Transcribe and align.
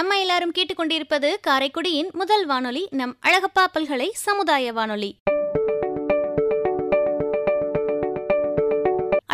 நம்ம 0.00 0.18
எல்லாரும் 0.18 0.52
கேட்டுக்கொண்டிருப்பது 0.54 1.30
காரைக்குடியின் 1.46 2.10
முதல் 2.12 2.44
வானொலி 2.46 2.82
நம் 2.90 3.12
அழகப்பா 3.20 3.64
பல்கலை 3.72 4.06
சமுதாய 4.20 4.72
வானொலி 4.72 5.10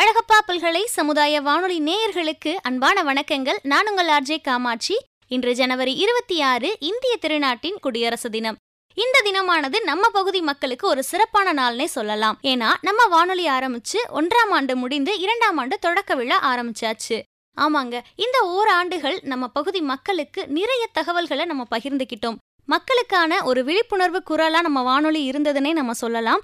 அழகப்பா 0.00 0.39
பல்கலை 0.41 0.83
சமுதாய 0.91 1.41
வானொலி 1.41 1.79
நேயர்களுக்கு 1.81 2.55
அன்பான 2.63 3.05
வணக்கங்கள் 3.05 3.61
நான் 3.65 3.89
உங்கள் 3.89 4.11
ஆர்ஜே 4.11 4.39
காமாட்சி 4.41 4.97
இன்று 5.31 5.55
ஜனவரி 5.55 5.95
இருபத்தி 5.99 6.39
ஆறு 6.47 6.73
இந்திய 6.83 7.15
திருநாட்டின் 7.21 7.79
குடியரசு 7.81 8.31
தினம் 8.31 8.59
இந்த 8.97 9.23
தினமானது 9.25 9.79
நம்ம 9.85 10.11
பகுதி 10.11 10.43
மக்களுக்கு 10.43 10.87
ஒரு 10.89 11.05
சிறப்பான 11.05 11.55
நாள்னே 11.55 11.89
சொல்லலாம் 11.91 12.39
ஏன்னா 12.45 12.73
நம்ம 12.81 13.09
வானொலி 13.09 13.49
ஆரம்பிச்சு 13.51 14.01
ஒன்றாம் 14.15 14.55
ஆண்டு 14.55 14.77
முடிந்து 14.77 15.15
இரண்டாம் 15.21 15.59
ஆண்டு 15.59 15.79
தொடக்க 15.79 16.15
விழா 16.15 16.41
ஆரம்பிச்சாச்சு 16.45 17.19
ஆமாங்க 17.57 17.97
இந்த 18.17 18.39
ஓராண்டுகள் 18.49 19.17
நம்ம 19.23 19.45
பகுதி 19.49 19.81
மக்களுக்கு 19.83 20.41
நிறைய 20.51 20.85
தகவல்களை 20.93 21.45
நம்ம 21.45 21.67
பகிர்ந்துக்கிட்டோம் 21.71 22.39
மக்களுக்கான 22.69 23.43
ஒரு 23.43 23.61
விழிப்புணர்வு 23.65 24.21
குரலா 24.31 24.61
நம்ம 24.61 24.81
வானொலி 24.83 25.21
இருந்ததுன்னே 25.31 25.73
நம்ம 25.73 25.95
சொல்லலாம் 25.95 26.43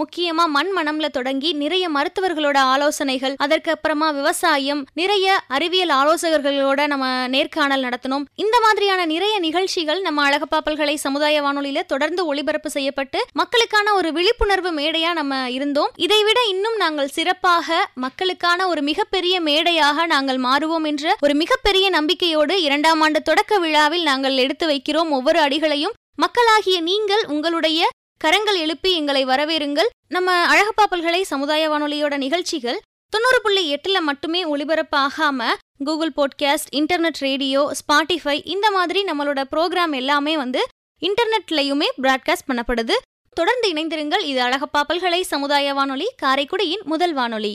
முக்கியமா 0.00 0.44
மண் 0.52 0.72
மனம்ல 0.72 1.06
தொடங்கி 1.10 1.50
நிறைய 1.54 1.84
மருத்துவர்களோட 1.90 2.58
ஆலோசனைகள் 2.72 3.34
அதற்கு 3.42 3.70
அப்புறமா 3.72 4.08
விவசாயம் 4.12 4.82
நிறைய 4.94 5.26
அறிவியல் 5.52 5.94
ஆலோசகர்களோட 5.96 6.80
நம்ம 6.86 7.06
நேர்காணல் 7.28 7.84
நடத்தினோம் 7.84 8.26
இந்த 8.36 8.56
மாதிரியான 8.62 9.06
நிறைய 9.06 9.36
நிகழ்ச்சிகள் 9.40 10.00
நம்ம 10.02 10.24
அழகப்பா 10.24 10.60
பல்கலை 10.62 10.96
சமுதாய 11.02 11.42
வானொலியில 11.42 11.82
தொடர்ந்து 11.86 12.24
ஒளிபரப்பு 12.26 12.70
செய்யப்பட்டு 12.70 13.20
மக்களுக்கான 13.34 13.94
ஒரு 13.94 14.10
விழிப்புணர்வு 14.12 14.72
மேடையா 14.72 15.12
நம்ம 15.12 15.40
இருந்தோம் 15.50 15.92
இதைவிட 16.02 16.40
இன்னும் 16.48 16.76
நாங்கள் 16.76 17.12
சிறப்பாக 17.12 17.68
மக்களுக்கான 18.02 18.68
ஒரு 18.68 18.82
மிகப்பெரிய 18.82 19.34
மேடையாக 19.42 20.06
நாங்கள் 20.06 20.40
மாறுவோம் 20.42 20.86
என்ற 20.86 21.16
ஒரு 21.20 21.34
மிகப்பெரிய 21.34 21.86
நம்பிக்கையோடு 21.90 22.56
இரண்டாம் 22.62 23.00
ஆண்டு 23.00 23.22
தொடக்க 23.22 23.58
விழாவில் 23.58 24.04
நாங்கள் 24.04 24.38
எடுத்து 24.38 24.66
வைக்கிறோம் 24.66 25.10
ஒவ்வொரு 25.12 25.40
அடிகளையும் 25.42 25.96
மக்களாகிய 26.16 26.78
நீங்கள் 26.82 27.24
உங்களுடைய 27.32 27.82
கரங்கள் 28.22 28.58
எழுப்பி 28.58 28.90
எங்களை 28.96 29.22
வரவேறுங்கள் 29.24 29.88
நம்ம 30.08 30.30
அழகப்பாப்பல்களை 30.46 31.20
சமுதாய 31.24 31.68
வானொலியோட 31.68 32.16
நிகழ்ச்சிகள் 32.16 32.78
தொண்ணூறு 33.12 33.38
புள்ளி 33.42 33.62
எட்டுல 33.74 33.98
மட்டுமே 34.00 34.40
ஒளிபரப்பு 34.44 34.96
ஆகாம 34.98 35.48
Google 35.84 36.12
podcast 36.16 36.70
internet 36.72 37.20
radio 37.20 37.62
Spotify 37.80 38.36
இந்த 38.46 38.70
மாதிரி 38.70 39.02
நம்மளோட 39.04 39.42
ப்ரோக்ராம் 39.50 39.96
எல்லாமே 39.96 40.36
வந்து 40.36 40.62
இன்டர்நெட்லயுமே 41.02 41.88
பிராட்காஸ்ட் 42.02 42.48
பண்ணப்படுது 42.48 42.96
தொடர்ந்து 43.36 43.66
இணைந்திருங்கள் 43.74 44.24
இது 44.24 44.40
அழகப்பாப்பல்களை 44.42 45.20
சமுதாய 45.26 45.74
வானொலி 45.74 46.08
காரைக்குடியின் 46.22 46.84
முதல் 46.84 47.14
வானொலி 47.14 47.52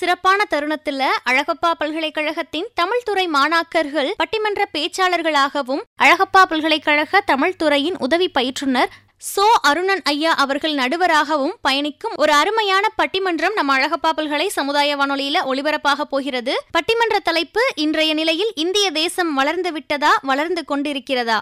சிறப்பான 0.00 0.46
தருணத்துல 0.50 1.02
அழகப்பா 1.24 1.70
பல்கலைக்கழகத்தின் 1.78 2.68
தமிழ்துறை 2.80 3.24
மாணாக்கர்கள் 3.34 4.10
பட்டிமன்ற 4.18 4.62
பேச்சாளர்களாகவும் 4.74 5.82
அழகப்பா 6.00 6.42
பல்கலைக்கழக 6.44 7.22
தமிழ் 7.26 7.56
துறையின் 7.56 7.98
உதவி 8.00 8.28
பயிற்றுனர் 8.34 8.92
சோ 9.26 9.44
அருணன் 9.68 10.02
ஐயா 10.06 10.32
அவர்கள் 10.36 10.74
நடுவராகவும் 10.74 11.54
பயணிக்கும் 11.60 12.16
ஒரு 12.16 12.32
அருமையான 12.34 12.86
பட்டிமன்றம் 12.96 13.56
நம்ம 13.56 13.76
அழகப்பா 13.76 14.10
பல்கலை 14.10 14.48
சமுதாய 14.52 14.96
வானொலியில 14.96 15.44
ஒளிபரப்பாக 15.46 16.06
போகிறது 16.06 16.56
பட்டிமன்ற 16.72 17.18
தலைப்பு 17.24 17.64
இன்றைய 17.78 18.14
நிலையில் 18.14 18.52
இந்திய 18.56 18.88
தேசம் 18.92 19.32
வளர்ந்து 19.34 19.72
விட்டதா 19.72 20.12
வளர்ந்து 20.22 20.64
கொண்டிருக்கிறதா 20.70 21.38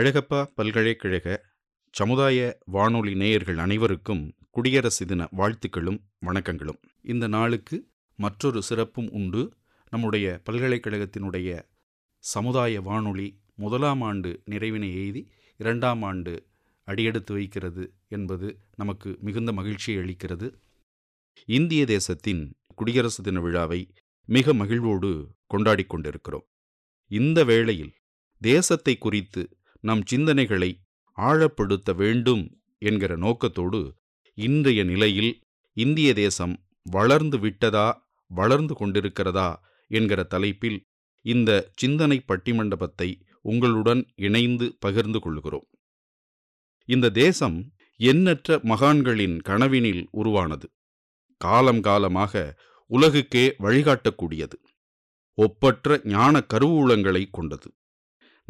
அழகப்பா 0.00 0.38
பல்கலைக்கழக 0.54 1.26
சமுதாய 1.94 2.38
வானொலி 2.66 3.12
நேயர்கள் 3.14 3.58
அனைவருக்கும் 3.58 4.22
குடியரசு 4.50 5.04
தின 5.06 5.22
வாழ்த்துக்களும் 5.36 5.98
வணக்கங்களும் 6.26 6.78
இந்த 7.04 7.24
நாளுக்கு 7.28 7.76
மற்றொரு 8.18 8.60
சிறப்பும் 8.62 9.10
உண்டு 9.10 9.42
நம்முடைய 9.92 10.26
பல்கலைக்கழகத்தினுடைய 10.44 11.50
சமுதாய 12.24 12.80
வானொலி 12.80 13.28
முதலாம் 13.54 14.00
ஆண்டு 14.00 14.32
நிறைவினை 14.50 14.90
எய்தி 14.96 15.22
இரண்டாம் 15.60 16.02
ஆண்டு 16.02 16.34
அடியெடுத்து 16.88 17.34
வைக்கிறது 17.34 17.84
என்பது 18.08 18.48
நமக்கு 18.74 19.18
மிகுந்த 19.20 19.52
மகிழ்ச்சியை 19.52 20.00
அளிக்கிறது 20.02 20.48
இந்திய 21.48 21.84
தேசத்தின் 21.86 22.42
குடியரசு 22.74 23.22
தின 23.22 23.40
விழாவை 23.40 23.80
மிக 24.28 24.54
மகிழ்வோடு 24.54 25.10
கொண்டாடி 25.46 25.86
கொண்டிருக்கிறோம் 25.86 26.46
இந்த 27.10 27.44
வேளையில் 27.44 27.94
தேசத்தை 28.42 28.94
குறித்து 28.98 29.42
நம் 29.84 30.02
சிந்தனைகளை 30.02 30.70
ஆழப்படுத்த 31.18 31.92
வேண்டும் 31.94 32.44
என்கிற 32.82 33.12
நோக்கத்தோடு 33.16 33.80
இன்றைய 34.38 34.80
நிலையில் 34.84 35.32
இந்திய 35.76 36.10
தேசம் 36.14 36.54
வளர்ந்து 36.86 37.38
விட்டதா 37.38 37.88
வளர்ந்து 38.30 38.74
கொண்டிருக்கிறதா 38.74 39.48
என்கிற 39.90 40.20
தலைப்பில் 40.24 40.78
இந்த 41.24 41.50
சிந்தனை 41.74 42.18
பட்டிமண்டபத்தை 42.28 43.08
உங்களுடன் 43.44 44.02
இணைந்து 44.18 44.66
பகிர்ந்து 44.78 45.20
கொள்கிறோம் 45.20 45.66
இந்த 46.88 47.10
தேசம் 47.16 47.58
எண்ணற்ற 48.00 48.58
மகான்களின் 48.62 49.36
கனவினில் 49.40 50.04
உருவானது 50.12 50.66
காலம் 51.40 51.80
காலமாக 51.80 52.34
உலகுக்கே 52.90 53.44
வழிகாட்டக்கூடியது 53.58 54.56
ஒப்பற்ற 55.38 56.00
ஞான 56.04 56.40
கருவூலங்களை 56.48 57.22
கொண்டது 57.30 57.68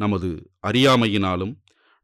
நமது 0.01 0.29
அறியாமையினாலும் 0.67 1.53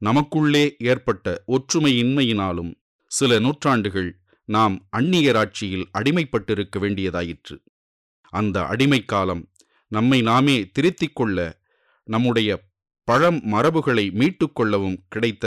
நமக்குள்ளே 0.01 0.66
ஏற்பட்ட 0.91 1.28
ஒற்றுமையின்மையினாலும் 1.56 2.72
சில 3.12 3.40
நூற்றாண்டுகள் 3.40 4.09
நாம் 4.50 4.75
அந்நியராட்சியில் 4.97 5.88
அடிமைப்பட்டிருக்க 5.91 6.75
வேண்டியதாயிற்று 6.79 7.56
அந்த 8.34 8.57
அடிமை 8.68 9.01
காலம் 9.06 9.44
நம்மை 9.91 10.19
நாமே 10.22 10.56
திருத்திக் 10.72 11.16
கொள்ள 11.16 11.40
நம்முடைய 12.07 12.50
பழம் 13.07 13.40
மரபுகளை 13.45 14.06
மீட்டுக்கொள்ளவும் 14.19 15.01
கிடைத்த 15.07 15.45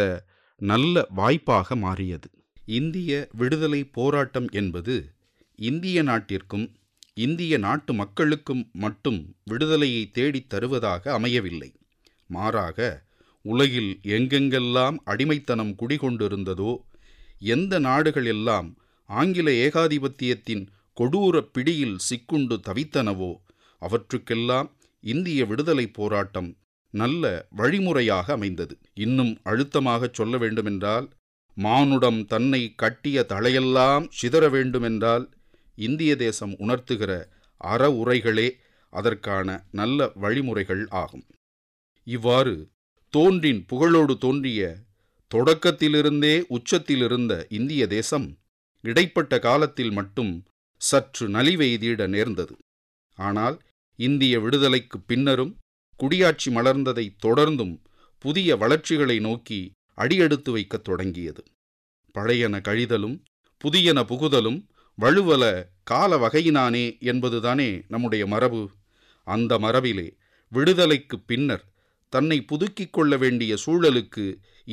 நல்ல 0.60 1.02
வாய்ப்பாக 1.14 1.76
மாறியது 1.76 2.28
இந்திய 2.74 3.10
விடுதலை 3.32 3.80
போராட்டம் 3.90 4.48
என்பது 4.52 4.94
இந்திய 5.58 6.02
நாட்டிற்கும் 6.02 6.66
இந்திய 7.18 7.54
நாட்டு 7.58 7.92
மக்களுக்கும் 7.94 8.64
மட்டும் 8.78 9.20
விடுதலையை 9.44 10.02
தேடித் 10.10 10.50
தருவதாக 10.52 11.12
அமையவில்லை 11.12 11.70
மாறாக 12.30 12.78
உலகில் 13.44 13.92
எங்கெங்கெல்லாம் 14.16 14.96
அடிமைத்தனம் 15.04 15.74
குடிகொண்டிருந்ததோ 15.80 16.72
எந்த 17.50 17.74
நாடுகள் 17.78 18.26
எல்லாம் 18.26 18.68
ஆங்கில 19.08 19.50
ஏகாதிபத்தியத்தின் 19.66 20.64
கொடூர 20.96 21.36
பிடியில் 21.52 21.96
சிக்குண்டு 22.08 22.56
தவித்தனவோ 22.66 23.30
அவற்றுக்கெல்லாம் 23.82 24.68
இந்திய 25.04 25.44
விடுதலை 25.46 25.86
போராட்டம் 25.90 26.50
நல்ல 26.94 27.24
வழிமுறையாக 27.52 28.26
அமைந்தது 28.32 28.74
இன்னும் 28.96 29.32
அழுத்தமாகச் 29.44 30.16
சொல்ல 30.18 30.36
வேண்டுமென்றால் 30.38 31.06
மானுடம் 31.56 32.20
தன்னை 32.26 32.62
கட்டிய 32.74 33.24
தலையெல்லாம் 33.28 34.04
சிதற 34.18 34.44
வேண்டுமென்றால் 34.50 35.24
இந்திய 35.78 36.12
தேசம் 36.16 36.54
உணர்த்துகிற 36.58 37.12
அற 37.60 37.90
உரைகளே 38.00 38.48
அதற்கான 38.92 39.48
நல்ல 39.72 40.10
வழிமுறைகள் 40.16 40.84
ஆகும் 41.00 41.24
இவ்வாறு 42.06 42.54
தோன்றின் 43.14 43.60
புகழோடு 43.70 44.14
தோன்றிய 44.18 44.60
தொடக்கத்திலிருந்தே 45.30 46.34
உச்சத்திலிருந்த 46.50 47.32
இந்திய 47.50 47.82
தேசம் 47.86 48.28
இடைப்பட்ட 48.84 49.38
காலத்தில் 49.38 49.92
மட்டும் 49.92 50.32
சற்று 50.80 51.24
நலிவெய்தீட 51.28 52.06
நேர்ந்தது 52.06 52.54
ஆனால் 53.18 53.56
இந்திய 53.98 54.34
விடுதலைக்கு 54.40 54.98
பின்னரும் 55.06 55.52
குடியாட்சி 56.00 56.50
மலர்ந்ததை 56.50 57.06
தொடர்ந்தும் 57.22 57.74
புதிய 58.24 58.56
வளர்ச்சிகளை 58.56 59.16
நோக்கி 59.20 59.58
அடியெடுத்து 59.98 60.50
வைக்கத் 60.52 60.84
தொடங்கியது 60.84 61.42
பழையன 62.14 62.60
கழிதலும் 62.60 63.16
புதியன 63.60 63.98
புகுதலும் 64.04 64.58
வலுவல 64.98 65.44
கால 65.82 66.16
வகையினானே 66.16 66.86
என்பதுதானே 67.02 67.70
நம்முடைய 67.86 68.26
மரபு 68.26 68.62
அந்த 69.26 69.52
மரபிலே 69.58 70.08
விடுதலைக்கு 70.52 71.16
பின்னர் 71.26 71.64
தன்னை 72.12 72.38
புதுக்கிக் 72.44 72.92
கொள்ள 72.92 73.14
வேண்டிய 73.16 73.52
சூழலுக்கு 73.64 74.24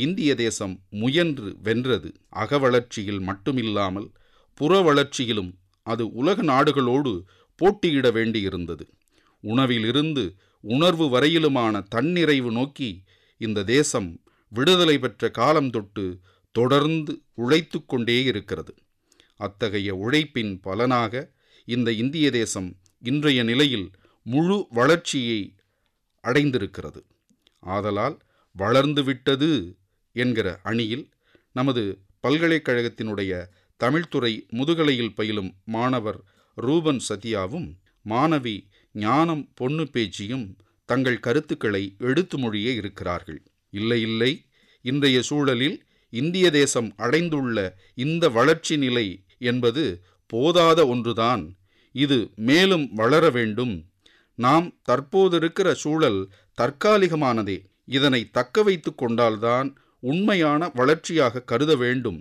இந்திய 0.00 0.32
தேசம் 0.36 0.76
முயன்று 0.94 1.50
வென்றது 1.64 2.10
அகவளர்ச்சியில் 2.36 3.22
மட்டுமில்லாமல் 3.28 4.08
புற 4.58 4.82
வளர்ச்சியிலும் 4.82 5.52
அது 5.88 6.04
உலக 6.14 6.42
நாடுகளோடு 6.44 7.12
போட்டியிட 7.62 8.08
வேண்டியிருந்தது 8.12 8.86
உணவிலிருந்து 9.44 10.24
உணர்வு 10.64 11.06
வரையிலுமான 11.10 11.82
தன்னிறைவு 11.96 12.52
நோக்கி 12.52 12.90
இந்த 13.42 13.64
தேசம் 13.68 14.10
விடுதலை 14.52 14.96
பெற்ற 14.98 15.30
காலம் 15.30 15.70
தொட்டு 15.70 16.06
தொடர்ந்து 16.56 17.14
உழைத்து 17.36 17.80
கொண்டே 17.86 18.18
இருக்கிறது 18.24 18.74
அத்தகைய 19.40 19.90
உழைப்பின் 19.96 20.54
பலனாக 20.60 21.14
இந்த 21.68 21.90
இந்திய 21.94 22.28
தேசம் 22.32 22.70
இன்றைய 23.04 23.40
நிலையில் 23.44 23.88
முழு 24.26 24.58
வளர்ச்சியை 24.72 25.40
அடைந்திருக்கிறது 26.24 27.02
ஆதலால் 27.64 28.18
வளர்ந்துவிட்டது 28.56 29.52
என்கிற 30.16 30.48
அணியில் 30.64 31.06
நமது 31.56 31.84
பல்கலைக்கழகத்தினுடைய 32.24 33.32
தமிழ்துறை 33.80 34.34
முதுகலையில் 34.50 35.16
பயிலும் 35.16 35.52
மாணவர் 35.68 36.20
ரூபன் 36.58 37.02
சத்யாவும் 37.10 37.68
மாணவி 38.06 38.56
ஞானம் 38.96 39.44
பொண்ணு 39.54 39.86
பேச்சியும் 39.88 40.46
தங்கள் 40.90 41.20
கருத்துக்களை 41.20 41.84
எடுத்து 42.02 42.38
மொழிய 42.38 42.70
இருக்கிறார்கள் 42.74 43.40
இல்லை 43.74 44.00
இல்லை 44.02 44.32
இன்றைய 44.86 45.18
சூழலில் 45.22 45.78
இந்திய 46.14 46.48
தேசம் 46.52 46.90
அடைந்துள்ள 46.98 47.58
இந்த 47.96 48.30
வளர்ச்சி 48.30 48.76
நிலை 48.78 49.08
என்பது 49.42 49.84
போதாத 50.30 50.80
ஒன்றுதான் 50.88 51.44
இது 51.96 52.18
மேலும் 52.42 52.86
வளர 52.94 53.30
வேண்டும் 53.30 53.76
நாம் 54.38 54.68
தற்போது 54.84 55.36
இருக்கிற 55.36 55.68
சூழல் 55.74 56.20
தற்காலிகமானதே 56.58 57.58
இதனை 57.88 58.22
தக்க 58.32 58.64
வைத்து 58.64 58.92
கொண்டால்தான் 58.94 59.68
உண்மையான 60.04 60.70
வளர்ச்சியாக 60.76 61.44
கருத 61.44 61.76
வேண்டும் 61.76 62.20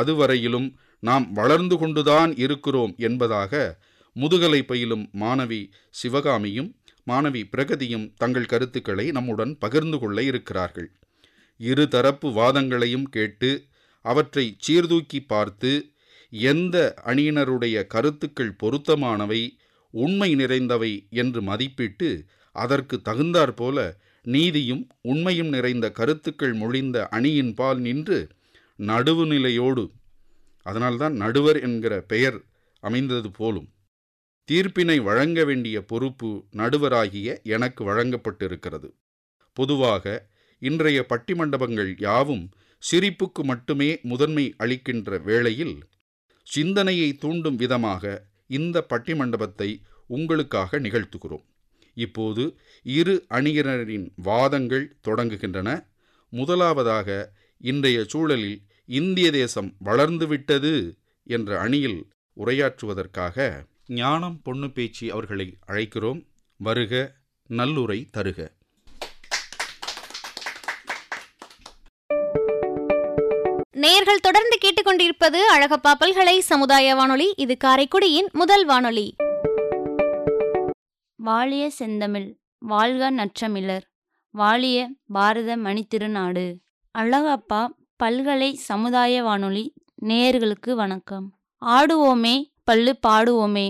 அதுவரையிலும் 0.00 0.68
நாம் 1.02 1.26
வளர்ந்து 1.32 1.76
கொண்டுதான் 1.78 2.32
இருக்கிறோம் 2.36 2.92
என்பதாக 2.98 3.52
முதுகலை 4.16 4.60
பயிலும் 4.62 5.04
மாணவி 5.20 5.60
சிவகாமியும் 5.94 6.70
மாணவி 7.06 7.42
பிரகதியும் 7.52 8.06
தங்கள் 8.16 8.44
கருத்துக்களை 8.44 9.06
நம்முடன் 9.10 9.52
பகிர்ந்து 9.58 9.98
கொள்ள 9.98 10.18
இருக்கிறார்கள் 10.22 10.88
இருதரப்பு 11.60 12.28
வாதங்களையும் 12.32 13.06
கேட்டு 13.10 13.50
அவற்றை 14.04 14.44
சீர்தூக்கி 14.58 15.20
பார்த்து 15.24 15.72
எந்த 16.32 16.76
அணியினருடைய 17.06 17.76
கருத்துக்கள் 17.86 18.56
பொருத்தமானவை 18.56 19.40
உண்மை 19.94 20.30
நிறைந்தவை 20.34 20.92
என்று 21.12 21.40
மதிப்பிட்டு 21.42 22.08
அதற்கு 22.56 22.96
தகுந்தாற்போல 23.04 23.78
நீதியும் 24.26 24.82
உண்மையும் 25.02 25.48
நிறைந்த 25.48 25.86
கருத்துக்கள் 25.90 26.54
மொழிந்த 26.54 27.08
அணியின் 27.08 27.54
பால் 27.54 27.80
நின்று 27.80 28.18
நடுவுநிலையோடு 28.78 29.84
அதனால்தான் 30.66 31.14
நடுவர் 31.14 31.58
என்கிற 31.60 31.94
பெயர் 32.02 32.38
அமைந்தது 32.82 33.30
போலும் 33.30 33.68
தீர்ப்பினை 34.48 34.96
வழங்க 35.02 35.40
வேண்டிய 35.44 35.76
பொறுப்பு 35.82 36.30
நடுவராகிய 36.52 37.28
எனக்கு 37.46 37.82
வழங்கப்பட்டிருக்கிறது 37.84 38.88
பொதுவாக 39.56 40.04
இன்றைய 40.62 40.98
பட்டிமண்டபங்கள் 41.10 41.90
யாவும் 41.98 42.44
சிரிப்புக்கு 42.82 43.42
மட்டுமே 43.44 43.90
முதன்மை 44.02 44.44
அளிக்கின்ற 44.56 45.18
வேளையில் 45.18 45.76
சிந்தனையை 46.46 47.10
தூண்டும் 47.16 47.56
விதமாக 47.56 48.04
இந்த 48.50 48.86
பட்டிமண்டபத்தை 48.90 49.68
உங்களுக்காக 50.10 50.78
நிகழ்த்துகிறோம் 50.78 51.44
இப்போது 51.96 52.44
இரு 52.86 53.14
அணியினரின் 53.30 54.06
வாதங்கள் 54.22 54.86
தொடங்குகின்றன 55.08 55.70
முதலாவதாக 56.32 57.08
இன்றைய 57.60 57.98
சூழலில் 58.04 58.58
இந்திய 58.88 59.28
தேசம் 59.30 59.70
வளர்ந்துவிட்டது 59.84 60.72
என்ற 61.26 61.50
அணியில் 61.60 62.00
உரையாற்றுவதற்காக 62.36 63.38
ஞானம் 63.94 64.38
பொண்ணு 64.42 64.68
பேச்சு 64.70 65.06
அவர்களை 65.12 65.46
அழைக்கிறோம் 65.66 66.20
வருக 66.60 66.94
நல்லுரை 67.50 67.98
தருக 68.10 68.40
நேயர்கள் 73.80 74.22
தொடர்ந்து 74.22 74.56
கேட்டுக்கொண்டிருப்பது 74.58 75.38
அழகப்பா 75.52 75.92
பல்கலை 75.94 76.36
சமுதாய 76.42 76.94
வானொலி 76.94 77.28
இது 77.36 77.54
காரைக்குடியின் 77.64 78.28
முதல் 78.32 78.64
வானொலி 78.64 79.06
வாழிய 81.18 81.64
செந்தமிழ் 81.78 82.28
வாழ்க 82.62 83.10
நற்றமிழர் 83.10 83.84
வாழிய 84.34 84.78
பாரத 85.08 85.56
மணித்திருநாடு 85.56 86.46
அழகப்பா 86.94 87.62
பல்கலை 87.96 88.50
சமுதாய 88.62 89.22
வானொலி 89.22 89.64
நேயர்களுக்கு 90.02 90.72
வணக்கம் 90.72 91.26
ஆடுவோமே 91.62 92.36
பல்லு 92.64 92.92
பாடுவோமே 93.08 93.66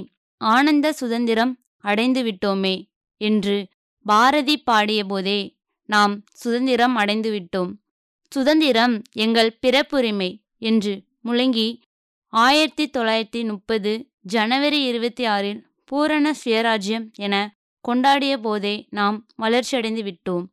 ஆனந்த 0.40 0.92
சுதந்திரம் 0.92 1.54
அடைந்து 1.84 2.22
விட்டோமே 2.22 2.76
என்று 3.20 3.56
பாரதி 4.06 4.62
பாடியபோதே 4.66 5.40
நாம் 5.88 6.14
சுதந்திரம் 6.32 6.96
அடைந்து 6.96 7.30
விட்டோம் 7.30 7.70
சுதந்திரம் 8.32 8.94
எங்கள் 9.16 9.56
பிறப்புரிமை 9.60 10.30
என்று 10.62 10.92
முழங்கி 11.24 11.68
ஆயிரத்தி 12.32 12.84
தொள்ளாயிரத்தி 12.88 13.40
முப்பது 13.44 13.92
ஜனவரி 14.30 14.80
இருபத்தி 14.82 15.24
ஆறில் 15.26 15.60
பூரண 15.84 16.32
சுயராஜ்யம் 16.40 17.06
என 17.18 17.34
கொண்டாடிய 17.84 18.34
போதே 18.38 18.74
நாம் 18.90 19.16
வளர்ச்சியடைந்து 19.36 20.02
விட்டோம் 20.02 20.44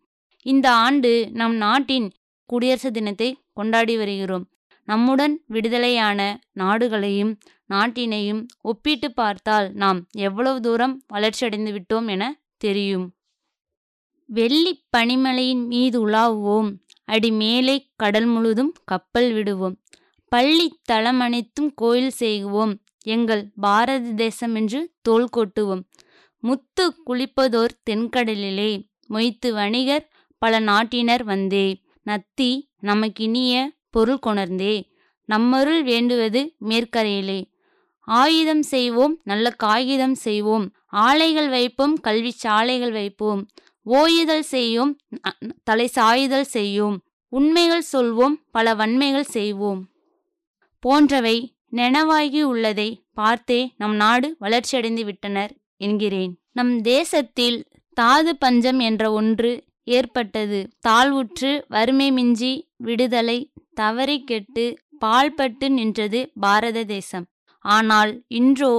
இந்த 0.45 0.67
ஆண்டு 0.77 1.11
நம் 1.31 1.55
நாட்டின் 1.57 2.07
குடியரசு 2.49 2.91
தினத்தை 2.91 3.29
கொண்டாடி 3.53 3.95
வருகிறோம் 3.97 4.45
நம்முடன் 4.87 5.35
விடுதலையான 5.47 6.19
நாடுகளையும் 6.53 7.33
நாட்டினையும் 7.69 8.41
ஒப்பிட்டு 8.61 9.07
பார்த்தால் 9.11 9.67
நாம் 9.75 9.99
எவ்வளவு 10.19 10.59
தூரம் 10.61 10.95
வளர்ச்சியடைந்து 11.07 11.71
விட்டோம் 11.71 12.07
என 12.07 12.23
தெரியும் 12.57 13.07
வெள்ளி 14.29 14.71
பனிமலையின் 14.95 15.63
மீது 15.67 15.97
உலாவுவோம் 16.07 16.69
அடி 17.07 17.29
மேலே 17.33 17.75
கடல் 17.95 18.27
முழுதும் 18.27 18.71
கப்பல் 18.85 19.29
விடுவோம் 19.33 19.75
பள்ளி 20.31 20.67
தளம் 20.83 21.19
அனைத்தும் 21.19 21.71
கோயில் 21.75 22.13
செய்வோம் 22.17 22.73
எங்கள் 23.05 23.43
பாரத 23.59 24.07
தேசம் 24.15 24.55
என்று 24.55 24.79
தோல் 25.01 25.29
கொட்டுவோம் 25.37 25.83
முத்து 26.43 26.85
குளிப்பதோர் 27.05 27.75
தென்கடலிலே 27.89 28.71
மொய்த்து 29.07 29.49
வணிகர் 29.53 30.05
பல 30.41 30.59
நாட்டினர் 30.61 31.23
வந்தே 31.23 31.67
நத்தி 32.05 32.51
நமக்கினிய 32.85 33.53
பொருள் 33.89 34.23
கொணர்ந்தே 34.25 34.75
நம்மருள் 35.29 35.81
வேண்டுவது 35.83 36.41
மேற்கரையிலே 36.61 37.39
ஆயுதம் 38.07 38.65
செய்வோம் 38.65 39.15
நல்ல 39.23 39.47
காகிதம் 39.57 40.17
செய்வோம் 40.23 40.65
ஆலைகள் 41.03 41.49
வைப்போம் 41.49 41.95
கல்வி 41.99 42.31
சாலைகள் 42.37 42.93
வைப்போம் 42.93 43.41
ஓயுதல் 43.95 44.47
செய்யும் 44.47 44.91
தலை 45.63 45.87
சாயுதல் 45.87 46.49
செய்யும் 46.51 46.95
உண்மைகள் 47.33 47.85
சொல்வோம் 47.91 48.35
பல 48.51 48.73
வன்மைகள் 48.75 49.29
செய்வோம் 49.31 49.81
போன்றவை 50.83 51.37
நெனவாகி 51.75 52.41
உள்ளதை 52.41 52.89
பார்த்தே 53.13 53.59
நம் 53.77 53.95
நாடு 53.95 54.27
வளர்ச்சியடைந்து 54.39 55.03
விட்டனர் 55.05 55.53
என்கிறேன் 55.77 56.33
நம் 56.51 56.75
தேசத்தில் 56.83 57.57
தாது 57.97 58.31
பஞ்சம் 58.35 58.79
என்ற 58.79 59.03
ஒன்று 59.11 59.51
ஏற்பட்டது 59.87 60.59
தாழ்வுற்று 60.87 61.51
வறுமை 61.67 62.07
மிஞ்சி 62.11 62.53
விடுதலை 62.81 63.39
தவறி 63.73 64.17
கெட்டு 64.23 64.65
பால்பட்டு 65.01 65.67
நின்றது 65.69 66.19
பாரத 66.39 66.83
தேசம் 66.85 67.25
ஆனால் 67.65 68.11
இன்றோ 68.33 68.73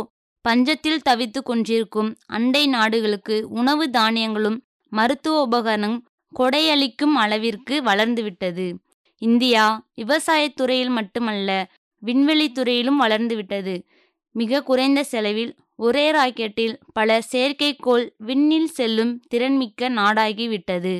பஞ்சத்தில் 0.44 1.04
தவித்து 1.04 1.40
கொண்டிருக்கும் 1.42 2.10
அண்டை 2.28 2.62
நாடுகளுக்கு 2.66 3.36
உணவு 3.50 3.84
தானியங்களும் 3.90 4.58
மருத்துவ 4.92 5.40
உபகரணம் 5.46 5.98
கொடையளிக்கும் 6.32 7.14
அளவிற்கு 7.14 7.82
வளர்ந்துவிட்டது 7.82 8.66
இந்தியா 9.22 9.64
விவசாயத்துறையில் 9.94 10.56
துறையில் 10.56 10.88
மட்டுமல்ல 10.88 11.50
விண்வெளி 12.02 12.52
துறையிலும் 12.52 13.00
வளர்ந்துவிட்டது 13.02 13.74
மிக 14.34 14.62
குறைந்த 14.62 15.00
செலவில் 15.04 15.52
ஒரே 15.76 16.10
ராக்கெட்டில் 16.10 16.78
பல 16.92 17.18
செயற்கைக்கோள் 17.32 18.06
விண்ணில் 18.18 18.70
செல்லும் 18.70 19.14
திறன்மிக்க 19.28 19.90
நாடாகிவிட்டது 19.90 20.94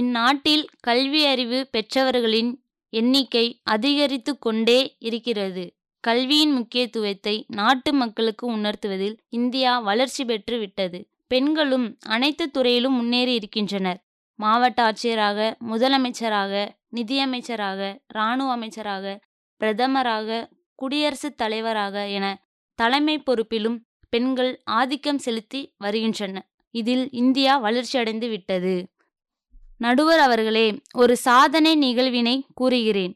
இந்நாட்டில் 0.00 0.64
கல்வி 0.80 1.26
அறிவு 1.26 1.68
பெற்றவர்களின் 1.72 2.52
எண்ணிக்கை 2.92 3.60
அதிகரித்து 3.62 4.38
கொண்டே 4.38 4.96
இருக்கிறது 5.00 5.64
கல்வியின் 6.04 6.52
முக்கியத்துவத்தை 6.52 7.44
நாட்டு 7.46 7.92
மக்களுக்கு 7.92 8.46
உணர்த்துவதில் 8.46 9.16
இந்தியா 9.30 9.78
வளர்ச்சி 9.78 10.24
பெற்று 10.24 10.58
விட்டது 10.58 10.98
பெண்களும் 11.30 11.86
அனைத்து 12.06 12.44
துறையிலும் 12.50 12.96
முன்னேறி 12.96 13.32
இருக்கின்றனர் 13.34 14.00
மாவட்ட 14.38 14.80
ஆட்சியராக 14.82 15.38
முதலமைச்சராக 15.70 16.52
நிதியமைச்சராக 16.96 17.80
இராணுவ 18.06 18.50
அமைச்சராக 18.56 19.14
பிரதமராக 19.60 20.38
குடியரசுத் 20.78 21.38
தலைவராக 21.38 22.04
என 22.08 22.26
தலைமை 22.78 23.16
பொறுப்பிலும் 23.18 23.78
பெண்கள் 24.12 24.52
ஆதிக்கம் 24.72 25.18
செலுத்தி 25.18 25.60
வருகின்றன 25.76 26.38
இதில் 26.74 27.06
இந்தியா 27.12 27.52
வளர்ச்சியடைந்து 27.58 28.28
விட்டது 28.28 28.74
நடுவர் 29.80 30.20
அவர்களே 30.20 30.66
ஒரு 30.94 31.14
சாதனை 31.18 31.72
நிகழ்வினை 31.76 32.36
கூறுகிறேன் 32.54 33.14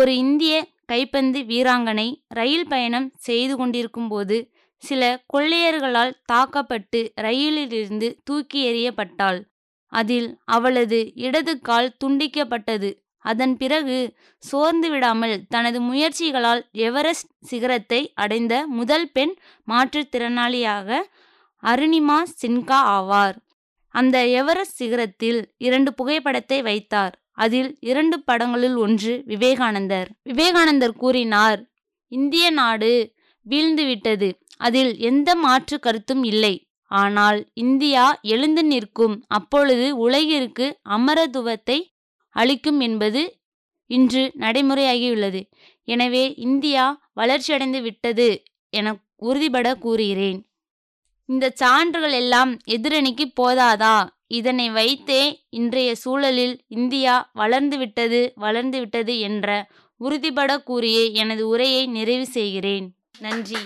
ஒரு 0.00 0.12
இந்திய 0.16 0.54
கைப்பந்து 0.86 1.40
வீராங்கனை 1.44 2.08
ரயில் 2.28 2.68
பயணம் 2.68 3.08
செய்து 3.18 3.54
கொண்டிருக்கும்போது 3.56 4.36
சில 4.84 5.02
கொள்ளையர்களால் 5.26 6.14
தாக்கப்பட்டு 6.26 7.00
ரயிலிலிருந்து 7.20 8.08
தூக்கி 8.24 8.60
எறியப்பட்டாள் 8.66 9.40
அதில் 9.92 10.28
அவளது 10.50 11.00
இடது 11.24 11.52
கால் 11.60 11.90
துண்டிக்கப்பட்டது 12.04 12.90
அதன் 13.24 13.54
பிறகு 13.56 13.98
சோர்ந்து 14.42 14.88
விடாமல் 14.90 15.36
தனது 15.48 15.78
முயற்சிகளால் 15.80 16.62
எவரெஸ்ட் 16.86 17.30
சிகரத்தை 17.44 18.00
அடைந்த 18.14 18.54
முதல் 18.74 19.06
பெண் 19.12 19.34
மாற்றுத்திறனாளியாக 19.68 20.98
அருணிமா 21.62 22.18
சின்கா 22.40 22.80
ஆவார் 22.96 23.36
அந்த 23.94 24.16
எவரெஸ்ட் 24.34 24.78
சிகரத்தில் 24.80 25.40
இரண்டு 25.58 25.90
புகைப்படத்தை 25.94 26.58
வைத்தார் 26.62 27.14
அதில் 27.36 27.70
இரண்டு 27.82 28.16
படங்களில் 28.22 28.76
ஒன்று 28.76 29.12
விவேகானந்தர் 29.26 30.08
விவேகானந்தர் 30.22 30.96
கூறினார் 30.96 31.60
இந்திய 32.12 32.46
நாடு 32.52 32.92
வீழ்ந்துவிட்டது 33.46 34.28
அதில் 34.60 34.92
எந்த 35.02 35.30
மாற்று 35.36 35.76
கருத்தும் 35.78 36.24
இல்லை 36.24 36.54
ஆனால் 36.90 37.38
இந்தியா 37.56 38.04
எழுந்து 38.26 38.62
நிற்கும் 38.64 39.16
அப்பொழுது 39.28 39.86
உலகிற்கு 39.98 40.66
அமரத்துவத்தை 40.88 41.78
அளிக்கும் 42.36 42.80
என்பது 42.80 43.22
இன்று 43.90 44.22
நடைமுறையாகியுள்ளது 44.36 45.40
எனவே 45.88 46.24
இந்தியா 46.44 46.84
வளர்ச்சியடைந்து 47.12 47.80
விட்டது 47.82 48.28
என 48.72 48.92
உறுதிபட 49.20 49.68
கூறுகிறேன் 49.78 50.40
இந்த 51.28 51.46
சான்றுகள் 51.54 52.14
எல்லாம் 52.14 52.52
எதிரணிக்கு 52.68 53.26
போதாதா 53.36 53.96
இதனை 54.30 54.66
வைத்தே 54.70 55.22
இன்றைய 55.50 55.90
சூழலில் 55.94 56.54
இந்தியா 56.68 57.14
வளர்ந்து 57.32 57.76
விட்டது 57.76 58.20
வளர்ந்து 58.36 58.78
விட்டது 58.78 59.14
என்ற 59.20 59.48
உறுதிபட 60.00 60.52
கூறிய 60.62 60.98
எனது 61.22 61.42
உரையை 61.48 61.82
நிறைவு 61.88 62.26
செய்கிறேன் 62.30 62.86
நன்றி 63.18 63.60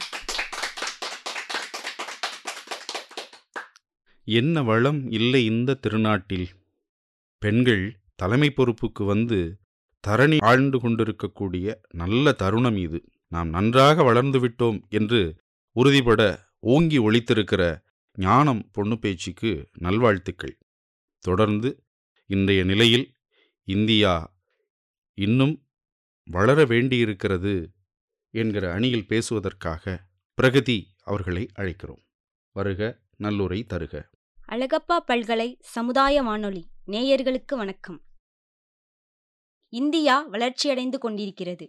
என்ன 4.29 4.63
வளம் 4.63 5.01
இல்லை 5.11 5.41
இந்த 5.49 5.77
திருநாட்டில் 5.83 6.49
பெண்கள் 7.43 7.85
தலைமை 8.15 8.49
பொறுப்புக்கு 8.51 9.03
வந்து 9.05 9.39
தரணி 10.05 10.39
ஆழ்ந்து 10.45 10.79
கொண்டிருக்கக்கூடிய 10.79 11.67
நல்ல 11.95 12.33
தருணம் 12.33 12.79
இது 12.79 12.99
நாம் 13.33 13.51
நன்றாக 13.51 14.03
வளர்ந்து 14.03 14.39
விட்டோம் 14.41 14.79
என்று 14.91 15.21
உறுதிபட 15.77 16.23
ஓங்கி 16.67 16.99
ஒழித்திருக்கிற 16.99 17.63
ஞானம் 18.19 18.63
பொண்ணு 18.71 18.97
பேச்சுக்கு 18.99 19.51
நல்வாழ்த்துக்கள் 19.79 20.57
தொடர்ந்து 21.23 21.71
இன்றைய 22.31 22.63
நிலையில் 22.65 23.07
இந்தியா 23.69 24.15
இன்னும் 25.19 25.55
வளர 26.29 26.65
வேண்டியிருக்கிறது 26.65 27.55
என்கிற 28.35 28.65
அணியில் 28.73 29.09
பேசுவதற்காக 29.09 29.95
பிரகதி 30.39 30.79
அவர்களை 31.03 31.45
அழைக்கிறோம் 31.55 32.03
வருக 32.57 32.81
நல்லுரை 33.21 33.61
தருக 33.67 33.95
அழகப்பா 34.49 34.97
பல்கலை 35.09 35.47
சமுதாய 35.73 36.23
வானொலி 36.23 36.63
நேயர்களுக்கு 36.87 37.55
வணக்கம் 37.57 37.99
இந்தியா 39.73 40.15
வளர்ச்சியடைந்து 40.29 40.99
கொண்டிருக்கிறது 40.99 41.67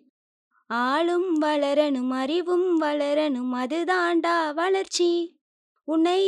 ஆளும் 0.70 1.28
வளரனும் 1.38 2.12
அறிவும் 2.12 2.70
வளரனும் 2.78 3.54
அதுதாண்டா 3.56 4.36
வளர்ச்சி 4.54 5.10
உன்னை 5.88 6.22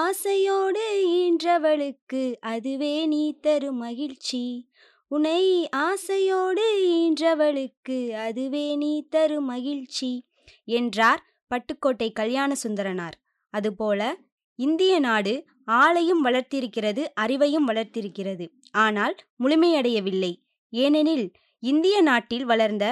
ஆசையோடு 0.00 0.84
ஈன்றவளுக்கு 1.18 2.22
அதுவே 2.46 2.94
நீ 3.06 3.22
தரும் 3.40 3.78
மகிழ்ச்சி 3.78 4.42
உனை 5.10 5.42
ஆசையோடு 5.82 6.66
ஈன்றவளுக்கு 6.94 7.98
அதுவே 8.20 8.66
நீ 8.76 8.92
தரும் 9.08 9.48
மகிழ்ச்சி 9.48 10.10
என்றார் 10.72 11.22
பட்டுக்கோட்டை 11.50 12.10
கல்யாண 12.12 12.52
சுந்தரனார் 12.62 13.16
அதுபோல 13.54 14.00
இந்திய 14.58 14.94
நாடு 15.00 15.34
ஆளையும் 15.68 16.22
வளர்த்திருக்கிறது 16.24 17.02
அறிவையும் 17.20 17.66
வளர்த்திருக்கிறது 17.68 18.44
ஆனால் 18.78 19.14
முழுமையடையவில்லை 19.40 20.32
ஏனெனில் 20.72 21.26
இந்திய 21.62 21.96
நாட்டில் 22.00 22.44
வளர்ந்த 22.44 22.84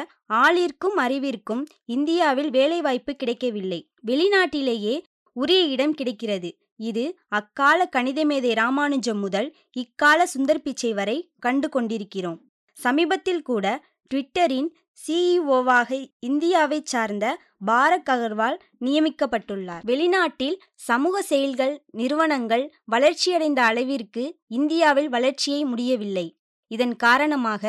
ஆளிற்கும் 0.37 0.97
அறிவிற்கும் 0.99 1.63
இந்தியாவில் 1.89 2.51
வேலைவாய்ப்பு 2.51 3.13
கிடைக்கவில்லை 3.17 3.81
வெளிநாட்டிலேயே 4.07 4.95
உரிய 5.37 5.63
இடம் 5.67 5.95
கிடைக்கிறது 5.95 6.51
இது 6.81 7.05
அக்கால 7.31 7.81
கணித 7.87 8.21
மேதை 8.25 8.51
ராமானுஜம் 8.55 9.21
முதல் 9.21 9.49
இக்கால 9.77 10.21
சுந்தர் 10.35 10.63
பிச்சை 10.63 10.91
வரை 10.93 11.17
கண்டு 11.39 11.69
கொண்டிருக்கிறோம் 11.69 12.41
சமீபத்தில் 12.77 13.43
கூட 13.43 13.67
ட்விட்டரின் 14.11 14.69
சிஇஓவாக 14.99 15.89
இந்தியாவை 16.21 16.81
சார்ந்த 16.85 17.27
பாரக் 17.61 18.11
அகர்வால் 18.11 18.57
நியமிக்கப்பட்டுள்ளார் 18.81 19.85
வெளிநாட்டில் 19.85 20.57
சமூக 20.83 21.23
செயல்கள் 21.23 21.75
நிறுவனங்கள் 21.91 22.65
வளர்ச்சியடைந்த 22.85 23.61
அளவிற்கு 23.63 24.25
இந்தியாவில் 24.53 25.09
வளர்ச்சியை 25.09 25.63
முடியவில்லை 25.65 26.27
இதன் 26.71 26.97
காரணமாக 26.97 27.65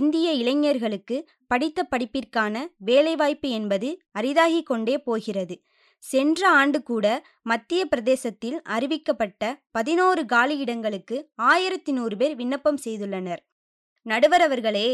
இந்திய 0.00 0.28
இளைஞர்களுக்கு 0.32 1.16
படித்த 1.46 1.82
படிப்பிற்கான 1.90 2.54
வேலைவாய்ப்பு 2.84 3.48
என்பது 3.50 3.88
அரிதாகிக் 4.12 4.66
கொண்டே 4.66 4.96
போகிறது 5.00 5.56
சென்ற 6.02 6.40
ஆண்டு 6.50 6.78
கூட 6.82 7.06
மத்திய 7.42 7.80
பிரதேசத்தில் 7.84 8.58
அறிவிக்கப்பட்ட 8.70 9.42
பதினோரு 9.70 10.22
காலியிடங்களுக்கு 10.26 11.16
ஆயிரத்தி 11.44 11.92
நூறு 11.92 12.16
பேர் 12.16 12.34
விண்ணப்பம் 12.34 12.80
செய்துள்ளனர் 12.84 13.42
நடுவர் 14.06 14.44
அவர்களே 14.44 14.88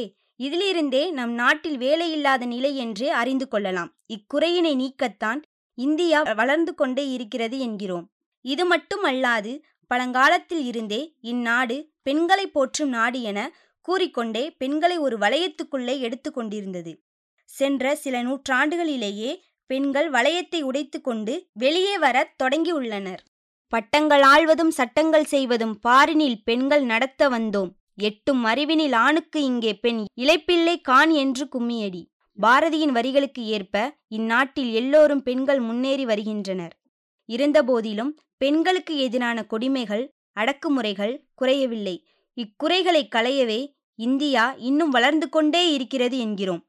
இதிலிருந்தே 0.40 1.02
நம் 1.10 1.34
நாட்டில் 1.34 1.78
வேலையில்லாத 1.78 2.46
நிலை 2.46 2.72
என்று 2.76 3.06
அறிந்து 3.12 3.46
கொள்ளலாம் 3.48 3.90
இக்குறையினை 4.10 4.72
நீக்கத்தான் 4.74 5.40
இந்தியா 5.78 6.18
வளர்ந்து 6.32 6.72
கொண்டே 6.74 7.04
இருக்கிறது 7.10 7.56
என்கிறோம் 7.58 8.06
இது 8.44 8.64
மட்டுமல்லாது 8.64 9.52
பழங்காலத்தில் 9.90 10.64
இருந்தே 10.66 11.00
இந்நாடு 11.22 11.76
பெண்களை 12.02 12.46
போற்றும் 12.46 12.88
நாடு 12.88 13.18
என 13.22 13.40
கூறிக்கொண்டே 13.88 14.44
பெண்களை 14.58 14.96
ஒரு 14.98 15.16
வளையத்துக்குள்ளே 15.18 15.94
எடுத்து 16.00 16.30
கொண்டிருந்தது 16.30 16.92
சென்ற 17.50 17.94
சில 17.94 18.16
நூற்றாண்டுகளிலேயே 18.22 19.32
பெண்கள் 19.70 20.08
வளையத்தை 20.10 20.60
உடைத்து 20.62 20.98
கொண்டு 21.00 21.34
வெளியே 21.54 21.94
வரத் 21.96 22.34
தொடங்கியுள்ளனர் 22.42 23.22
பட்டங்கள் 23.72 24.24
ஆழ்வதும் 24.26 24.72
சட்டங்கள் 24.72 25.26
செய்வதும் 25.26 25.74
பாரினில் 25.82 26.38
பெண்கள் 26.44 26.84
நடத்த 26.84 27.28
வந்தோம் 27.28 27.72
எட்டும் 27.98 28.42
அறிவினில் 28.44 28.96
ஆணுக்கு 28.96 29.40
இங்கே 29.42 29.72
பெண் 29.76 30.02
இழைப்பிள்ளை 30.14 30.74
கான் 30.80 31.12
என்று 31.14 31.44
கும்மியடி 31.48 32.02
பாரதியின் 32.38 32.92
வரிகளுக்கு 32.92 33.42
ஏற்ப 33.48 33.76
இந்நாட்டில் 34.08 34.72
எல்லோரும் 34.72 35.22
பெண்கள் 35.22 35.60
முன்னேறி 35.60 36.04
வருகின்றனர் 36.04 36.74
இருந்தபோதிலும் 37.28 38.12
பெண்களுக்கு 38.36 38.94
எதிரான 38.96 39.38
கொடுமைகள் 39.42 40.04
அடக்குமுறைகள் 40.36 41.14
குறையவில்லை 41.34 41.96
இக்குறைகளை 42.36 43.02
களையவே 43.08 43.60
இந்தியா 43.98 44.44
இன்னும் 44.60 44.90
வளர்ந்து 44.90 45.26
கொண்டே 45.28 45.62
இருக்கிறது 45.72 46.16
என்கிறோம் 46.18 46.62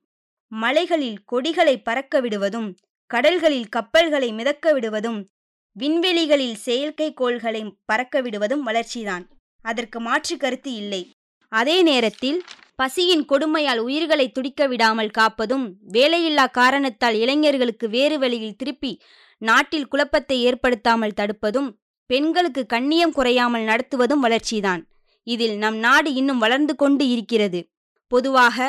மலைகளில் 0.51 1.23
கொடிகளை 1.23 1.75
பறக்க 1.79 2.21
விடுவதும் 2.21 2.69
கடல்களில் 3.09 3.69
கப்பல்களை 3.69 4.29
மிதக்க 4.31 4.73
விடுவதும் 4.73 5.19
விண்வெளிகளில் 5.75 6.57
செயற்கைக்கோள்களை 6.65 7.61
பறக்க 7.85 8.21
விடுவதும் 8.21 8.63
வளர்ச்சிதான் 8.63 9.25
அதற்கு 9.65 9.99
மாற்று 9.99 10.35
கருத்து 10.37 10.71
இல்லை 10.75 11.01
அதே 11.51 11.77
நேரத்தில் 11.81 12.39
பசியின் 12.75 13.23
கொடுமையால் 13.25 13.79
உயிர்களை 13.79 14.25
துடிக்க 14.31 14.61
விடாமல் 14.67 15.11
காப்பதும் 15.11 15.65
வேலையில்லா 15.91 16.45
காரணத்தால் 16.51 17.15
இளைஞர்களுக்கு 17.15 17.85
வேறு 17.89 18.17
வழியில் 18.19 18.55
திருப்பி 18.55 18.91
நாட்டில் 19.41 19.87
குழப்பத்தை 19.87 20.37
ஏற்படுத்தாமல் 20.41 21.17
தடுப்பதும் 21.19 21.69
பெண்களுக்கு 22.09 22.61
கண்ணியம் 22.65 23.13
குறையாமல் 23.13 23.65
நடத்துவதும் 23.65 24.23
வளர்ச்சிதான் 24.23 24.83
இதில் 25.27 25.55
நம் 25.57 25.79
நாடு 25.79 26.09
இன்னும் 26.13 26.37
வளர்ந்து 26.37 26.73
கொண்டு 26.75 27.05
இருக்கிறது 27.09 27.59
பொதுவாக 28.11 28.67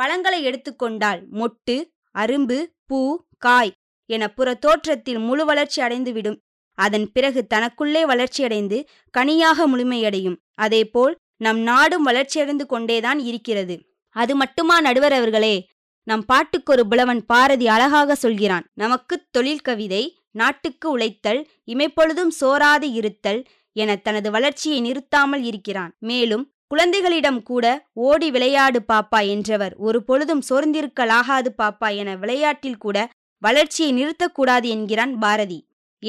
பழங்களை 0.00 0.40
எடுத்துக்கொண்டால் 0.42 1.20
மொட்டு 1.32 1.76
அரும்பு 2.14 2.58
பூ 2.86 3.00
காய் 3.38 3.72
என 4.10 4.26
புற 4.28 4.48
தோற்றத்தில் 4.56 5.20
முழு 5.20 5.44
வளர்ச்சி 5.44 5.78
அடைந்துவிடும் 5.82 6.38
அதன் 6.78 7.06
பிறகு 7.12 7.40
தனக்குள்ளே 7.46 8.02
வளர்ச்சியடைந்து 8.06 8.78
கனியாக 9.14 9.66
முழுமையடையும் 9.66 10.38
அதேபோல் 10.54 11.14
நம் 11.42 11.60
நாடும் 11.62 12.06
வளர்ச்சியடைந்து 12.08 12.64
கொண்டேதான் 12.66 13.20
இருக்கிறது 13.24 13.76
அது 14.16 14.32
மட்டுமா 14.36 14.76
நடுவர் 14.80 15.14
அவர்களே 15.14 15.54
நம் 16.06 16.24
பாட்டுக்கொரு 16.24 16.82
புலவன் 16.86 17.22
பாரதி 17.26 17.66
அழகாக 17.66 18.14
சொல்கிறான் 18.14 18.64
நமக்கு 18.74 19.14
தொழில் 19.30 19.62
கவிதை 19.62 20.02
நாட்டுக்கு 20.32 20.86
உழைத்தல் 20.90 21.40
இமைப்பொழுதும் 21.66 22.32
சோராது 22.38 22.88
இருத்தல் 22.92 23.40
என 23.76 23.96
தனது 23.98 24.28
வளர்ச்சியை 24.30 24.78
நிறுத்தாமல் 24.80 25.44
இருக்கிறான் 25.44 25.92
மேலும் 26.02 26.44
குழந்தைகளிடம் 26.70 27.40
கூட 27.42 27.64
ஓடி 28.02 28.28
விளையாடு 28.30 28.80
பாப்பா 28.88 29.20
என்றவர் 29.26 29.74
ஒரு 29.78 29.98
பொழுதும் 30.04 30.42
சோர்ந்திருக்கலாகாது 30.48 31.50
பாப்பா 31.58 31.88
என 31.96 32.10
விளையாட்டில் 32.16 32.78
கூட 32.78 32.98
வளர்ச்சியை 33.42 33.90
நிறுத்தக்கூடாது 33.92 34.66
என்கிறான் 34.68 35.14
பாரதி 35.18 35.58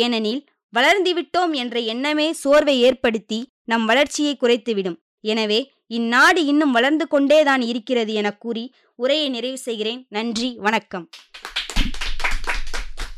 ஏனெனில் 0.00 0.42
வளர்ந்துவிட்டோம் 0.74 1.54
என்ற 1.54 1.76
எண்ணமே 1.88 2.28
சோர்வை 2.34 2.76
ஏற்படுத்தி 2.80 3.40
நம் 3.64 3.86
வளர்ச்சியை 3.86 4.34
குறைத்துவிடும் 4.36 4.98
எனவே 5.24 5.60
இந்நாடு 5.90 6.42
இன்னும் 6.46 6.72
வளர்ந்து 6.72 7.06
கொண்டேதான் 7.08 7.64
இருக்கிறது 7.64 8.14
என 8.14 8.30
கூறி 8.38 8.64
உரையை 9.00 9.28
நிறைவு 9.30 9.60
செய்கிறேன் 9.60 10.02
நன்றி 10.10 10.50
வணக்கம் 10.60 11.06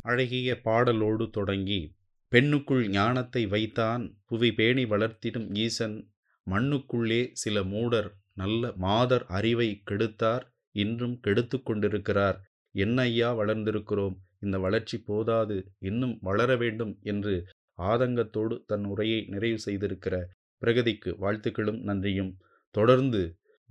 அழகிய 0.05 0.49
பாடலோடு 0.65 1.25
தொடங்கி 1.29 1.79
பெண்ணுக்குள் 2.31 2.83
ஞானத்தை 2.89 3.43
வைத்தான் 3.45 4.03
புவி 4.25 4.49
பேணி 4.51 4.83
வளர்த்திடும் 4.85 5.47
ஈசன் 5.57 5.95
மண்ணுக்குள்ளே 6.47 7.21
சில 7.33 7.63
மூடர் 7.63 8.09
நல்ல 8.33 8.71
மாதர் 8.77 9.25
அறிவை 9.29 9.69
கெடுத்தார் 9.85 10.45
இன்றும் 10.75 11.17
கெடுத்து 11.19 11.57
கொண்டிருக்கிறார் 11.61 12.37
என்ன 12.75 13.01
ஐயா 13.03 13.29
வளர்ந்திருக்கிறோம் 13.33 14.15
இந்த 14.39 14.57
வளர்ச்சி 14.59 14.97
போதாது 15.01 15.57
இன்னும் 15.81 16.15
வளர 16.21 16.49
வேண்டும் 16.55 16.93
என்று 17.03 17.35
ஆதங்கத்தோடு 17.83 18.55
தன் 18.65 18.85
உரையை 18.85 19.19
நிறைவு 19.29 19.59
செய்திருக்கிற 19.65 20.15
பிரகதிக்கு 20.61 21.11
வாழ்த்துக்களும் 21.19 21.81
நன்றியும் 21.81 22.31
தொடர்ந்து 22.75 23.21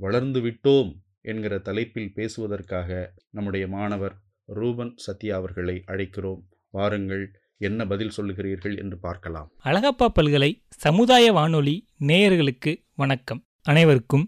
வளர்ந்து 0.01 0.41
விட்டோம் 0.41 0.91
என்கிற 1.23 1.55
தலைப்பில் 1.59 2.15
பேசுவதற்காக 2.15 2.89
நம்முடைய 3.31 3.65
மாணவர் 3.69 4.15
ரூபன் 4.49 4.93
சத்யா 4.97 5.35
அவர்களை 5.37 5.77
அழைக்கிறோம் 5.87 6.43
வாருங்கள் 6.75 7.25
என்ன 7.61 7.87
பதில் 7.87 8.15
சொல்லுகிறீர்கள் 8.17 8.77
என்று 8.79 8.97
பார்க்கலாம் 8.99 9.49
அழகப்பா 9.65 10.07
பல்கலை 10.15 10.51
சமுதாய 10.79 11.27
வானொலி 11.33 11.77
நேயர்களுக்கு 12.07 12.73
வணக்கம் 12.95 13.41
அனைவருக்கும் 13.65 14.25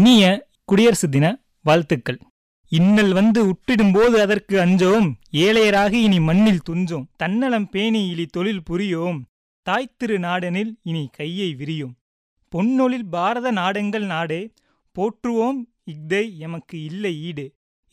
இனிய 0.00 0.24
குடியரசு 0.64 1.08
தின 1.08 1.26
வாழ்த்துக்கள் 1.64 2.18
இன்னல் 2.72 3.12
வந்து 3.12 3.40
உட்டிடும்போது 3.52 4.16
அதற்கு 4.18 4.56
அஞ்சோம் 4.58 5.08
ஏழையராக 5.38 5.92
இனி 6.00 6.18
மண்ணில் 6.20 6.66
துஞ்சோம் 6.68 7.06
தன்னலம் 7.16 7.68
பேணி 7.68 8.00
இலி 8.08 8.26
தொழில் 8.26 8.62
புரியோம் 8.62 9.18
திரு 9.68 10.16
நாடெனில் 10.18 10.70
இனி 10.82 11.08
கையை 11.12 11.54
விரியும் 11.54 11.94
பொன்னொழில் 12.52 13.08
பாரத 13.08 13.48
நாடெங்கள் 13.52 14.06
நாடே 14.06 14.42
போற்றுவோம் 14.96 15.58
இஃதை 15.84 16.38
எமக்கு 16.38 16.84
இல்லை 16.84 17.12
ஈடு 17.22 17.46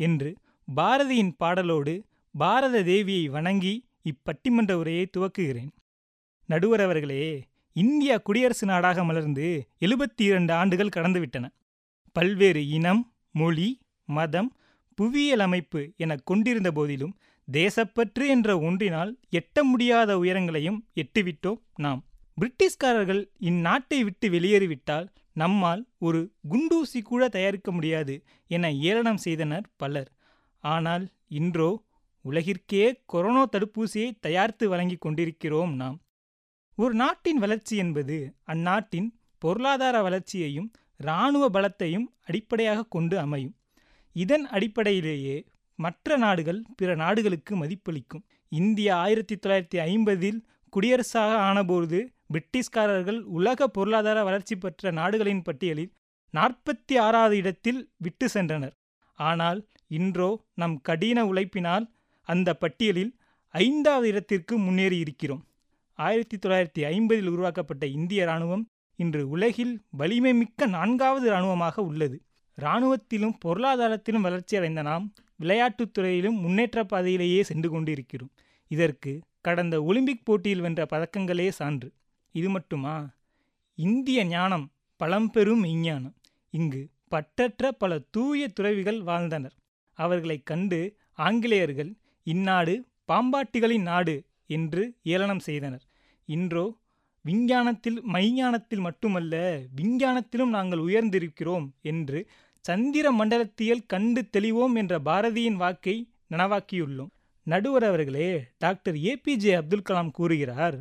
என்று 0.00 0.30
பாரதியின் 0.68 1.34
பாடலோடு 1.40 1.96
பாரத 2.36 2.82
தேவியை 2.82 3.26
வணங்கி 3.30 3.74
இப்பட்டிமன்ற 4.06 4.74
உரையை 4.74 5.10
துவக்குகிறேன் 5.18 5.72
நடுவர் 6.50 6.82
அவர்களே 6.82 7.22
இந்தியா 7.76 8.18
குடியரசு 8.18 8.66
நாடாக 8.66 9.04
மலர்ந்து 9.04 9.48
எழுபத்தி 9.80 10.22
இரண்டு 10.22 10.54
ஆண்டுகள் 10.54 10.96
கடந்துவிட்டன 10.96 11.46
பல்வேறு 12.16 12.68
இனம் 12.70 13.02
மொழி 13.32 13.70
மதம் 14.10 14.50
புவியியல் 14.98 15.40
அமைப்பு 15.40 15.82
என 15.98 16.16
கொண்டிருந்த 16.24 16.72
போதிலும் 16.72 17.16
தேசப்பற்று 17.48 18.24
என்ற 18.28 18.50
ஒன்றினால் 18.60 19.12
எட்ட 19.30 19.64
முடியாத 19.64 20.12
உயரங்களையும் 20.18 20.80
எட்டிவிட்டோம் 20.96 21.60
நாம் 21.76 22.02
பிரிட்டிஷ்காரர்கள் 22.38 23.22
இந்நாட்டை 23.42 24.00
விட்டு 24.04 24.30
வெளியேறிவிட்டால் 24.30 25.08
நம்மால் 25.36 25.82
ஒரு 25.98 26.20
குண்டூசி 26.50 27.00
கூட 27.02 27.24
தயாரிக்க 27.28 27.70
முடியாது 27.72 28.16
என 28.48 28.72
ஏளனம் 28.84 29.18
செய்தனர் 29.18 29.68
பலர் 29.78 30.10
ஆனால் 30.64 31.06
இன்றோ 31.32 31.70
உலகிற்கே 32.26 32.84
கொரோனா 33.06 33.44
தடுப்பூசியை 33.52 34.10
தயாரித்து 34.20 34.66
வழங்கி 34.70 34.98
கொண்டிருக்கிறோம் 34.98 35.74
நாம் 35.76 35.98
ஒரு 36.78 36.94
நாட்டின் 36.94 37.38
வளர்ச்சி 37.38 37.76
என்பது 37.78 38.18
அந்நாட்டின் 38.44 39.10
பொருளாதார 39.42 39.96
வளர்ச்சியையும் 40.02 40.70
இராணுவ 41.00 41.46
பலத்தையும் 41.50 42.08
அடிப்படையாக 42.24 42.88
கொண்டு 42.88 43.16
அமையும் 43.20 43.56
இதன் 44.16 44.46
அடிப்படையிலேயே 44.48 45.38
மற்ற 45.80 46.18
நாடுகள் 46.18 46.60
பிற 46.76 46.90
நாடுகளுக்கு 46.96 47.54
மதிப்பளிக்கும் 47.56 48.24
இந்தியா 48.52 48.94
ஆயிரத்தி 48.98 49.36
தொள்ளாயிரத்தி 49.36 49.80
ஐம்பதில் 49.88 50.40
குடியரசாக 50.74 51.32
ஆனபோது 51.48 51.98
பிரிட்டிஷ்காரர்கள் 52.34 53.20
உலக 53.38 53.68
பொருளாதார 53.68 54.20
வளர்ச்சி 54.24 54.56
பெற்ற 54.56 54.92
நாடுகளின் 54.92 55.44
பட்டியலில் 55.44 55.92
நாற்பத்தி 56.34 56.96
ஆறாவது 56.98 57.36
இடத்தில் 57.38 57.82
விட்டு 57.98 58.28
சென்றனர் 58.34 58.76
ஆனால் 59.20 59.60
இன்றோ 59.92 60.30
நம் 60.54 60.78
கடின 60.82 61.20
உழைப்பினால் 61.26 61.86
அந்த 62.28 62.50
பட்டியலில் 62.54 63.12
ஐந்தாவது 63.54 64.08
இடத்திற்கு 64.08 64.56
முன்னேறி 64.58 64.98
இருக்கிறோம் 65.00 65.44
ஆயிரத்தி 66.00 66.38
தொள்ளாயிரத்தி 66.38 66.82
ஐம்பதில் 66.90 67.30
உருவாக்கப்பட்ட 67.30 67.86
இந்திய 67.90 68.24
இராணுவம் 68.24 68.64
இன்று 69.00 69.22
உலகில் 69.30 69.74
வலிமை 69.92 70.34
மிக்க 70.34 70.66
நான்காவது 70.74 71.26
இராணுவமாக 71.30 71.84
உள்ளது 71.84 72.18
இராணுவத்திலும் 72.58 73.38
பொருளாதாரத்திலும் 73.46 74.26
வளர்ச்சியடைந்த 74.26 74.82
நாம் 74.82 75.06
விளையாட்டுத் 75.40 75.94
துறையிலும் 75.94 76.38
முன்னேற்ற 76.40 76.84
பாதையிலேயே 76.84 77.44
சென்று 77.44 77.70
கொண்டிருக்கிறோம் 77.70 78.34
இதற்கு 78.72 79.12
கடந்த 79.42 79.84
ஒலிம்பிக் 79.84 80.26
போட்டியில் 80.26 80.60
வென்ற 80.60 80.86
பதக்கங்களே 80.86 81.50
சான்று 81.50 81.90
இது 82.36 82.50
மட்டுமா 82.50 82.96
இந்திய 83.78 84.20
ஞானம் 84.26 84.66
பழம்பெரும் 85.00 85.60
விஞ்ஞானம் 85.60 86.16
இங்கு 86.54 86.82
பட்டற்ற 87.10 87.72
பல 87.72 88.00
தூய 88.12 88.48
துறவிகள் 88.48 89.02
வாழ்ந்தனர் 89.02 89.56
அவர்களை 90.00 90.44
கண்டு 90.44 90.80
ஆங்கிலேயர்கள் 91.20 91.92
இந்நாடு 92.28 92.74
பாம்பாட்டிகளின் 93.08 93.82
நாடு 93.82 94.16
என்று 94.50 94.84
ஏளனம் 95.04 95.40
செய்தனர் 95.40 95.86
இன்றோ 96.30 96.66
விஞ்ஞானத்தில் 97.26 98.00
மைஞானத்தில் 98.06 98.82
மட்டுமல்ல 98.82 99.36
விஞ்ஞானத்திலும் 99.76 100.50
நாங்கள் 100.50 100.80
உயர்ந்திருக்கிறோம் 100.80 101.68
என்று 101.82 102.20
சந்திர 102.66 103.08
மண்டலத்தியல் 103.12 103.88
கண்டு 103.88 104.22
தெளிவோம் 104.34 104.76
என்ற 104.76 104.94
பாரதியின் 105.00 105.56
வாக்கை 105.56 105.96
நனவாக்கியுள்ளோம் 106.30 107.12
நடுவர் 107.48 107.84
அவர்களே 107.84 108.30
டாக்டர் 108.58 108.98
ஏபிஜே 109.04 109.52
அப்துல் 109.56 109.88
கலாம் 109.90 110.12
கூறுகிறார் 110.12 110.78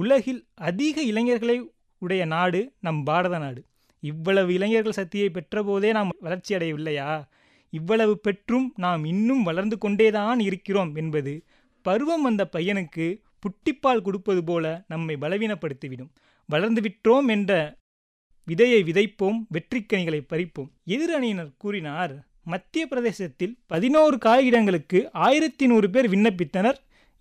உலகில் 0.00 0.42
அதிக 0.62 0.96
இளைஞர்களை 1.02 1.56
உடைய 2.02 2.22
நாடு 2.26 2.60
நம் 2.80 3.02
பாரத 3.02 3.36
நாடு 3.38 3.60
இவ்வளவு 4.02 4.50
இளைஞர்கள் 4.54 4.92
சக்தியை 4.92 5.28
பெற்றபோதே 5.30 5.90
நாம் 5.92 6.10
வளர்ச்சி 6.18 6.52
அடையவில்லையா 6.54 7.10
இவ்வளவு 7.72 8.14
பெற்றும் 8.18 8.66
நாம் 8.76 9.04
இன்னும் 9.04 9.42
வளர்ந்து 9.42 9.78
கொண்டேதான் 9.78 10.40
இருக்கிறோம் 10.40 10.92
என்பது 10.96 11.32
பருவம் 11.84 12.22
வந்த 12.22 12.42
பையனுக்கு 12.52 13.06
புட்டிப்பால் 13.40 14.02
கொடுப்பது 14.02 14.42
போல 14.44 14.66
நம்மை 14.86 15.14
பலவீனப்படுத்திவிடும் 15.20 16.12
வளர்ந்துவிட்டோம் 16.48 17.28
என்ற 17.28 17.52
விதையை 18.48 18.80
விதைப்போம் 18.84 19.38
வெற்றிக்கனிகளை 19.54 20.20
பறிப்போம் 20.26 20.70
எதிரணியினர் 20.86 21.52
கூறினார் 21.56 22.14
மத்திய 22.44 22.84
பிரதேசத்தில் 22.86 23.54
பதினோரு 23.66 24.16
காகிடங்களுக்கு 24.24 24.98
ஆயிரத்தி 25.20 25.66
நூறு 25.66 25.86
பேர் 25.90 26.08
விண்ணப்பித்தனர் 26.08 26.78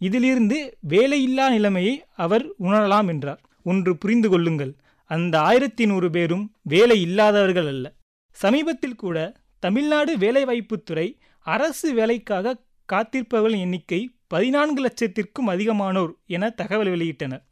இதிலிருந்து 0.02 0.58
வேலையில்லா 0.88 1.46
நிலைமையை 1.50 1.94
அவர் 2.16 2.46
உணரலாம் 2.60 3.10
என்றார் 3.10 3.42
ஒன்று 3.66 3.92
புரிந்து 3.98 4.30
கொள்ளுங்கள் 4.30 4.74
அந்த 5.12 5.36
ஆயிரத்தி 5.42 5.86
நூறு 5.86 6.08
பேரும் 6.10 6.44
வேலை 6.66 6.98
இல்லாதவர்கள் 7.02 7.68
அல்ல 7.68 7.88
சமீபத்தில் 8.36 8.96
கூட 8.96 9.18
தமிழ்நாடு 9.64 10.12
வேலைவாய்ப்புத்துறை 10.18 11.08
அரசு 11.46 11.90
வேலைக்காக 11.94 12.56
காத்திருப்பவர்களின் 12.90 13.64
எண்ணிக்கை 13.64 14.02
பதினான்கு 14.28 14.82
லட்சத்திற்கும் 14.84 15.52
அதிகமானோர் 15.54 16.14
என 16.28 16.50
தகவல் 16.56 16.92
வெளியிட்டனர் 16.94 17.44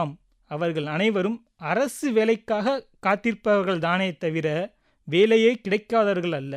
ஆம் 0.00 0.12
அவர்கள் 0.50 0.86
அனைவரும் 0.86 1.38
அரசு 1.62 2.06
வேலைக்காக 2.12 2.76
காத்திருப்பவர்கள் 3.06 3.78
தானே 3.78 4.08
தவிர 4.16 4.48
வேலையே 5.08 5.52
கிடைக்காதவர்கள் 5.56 6.32
அல்ல 6.32 6.54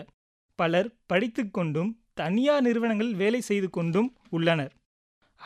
பலர் 0.60 0.89
படித்து 1.05 1.43
கொண்டும் 1.49 1.91
தனியார் 2.13 2.62
நிறுவனங்கள் 2.62 3.13
வேலை 3.13 3.41
செய்து 3.41 3.69
கொண்டும் 3.69 4.10
உள்ளனர் 4.29 4.73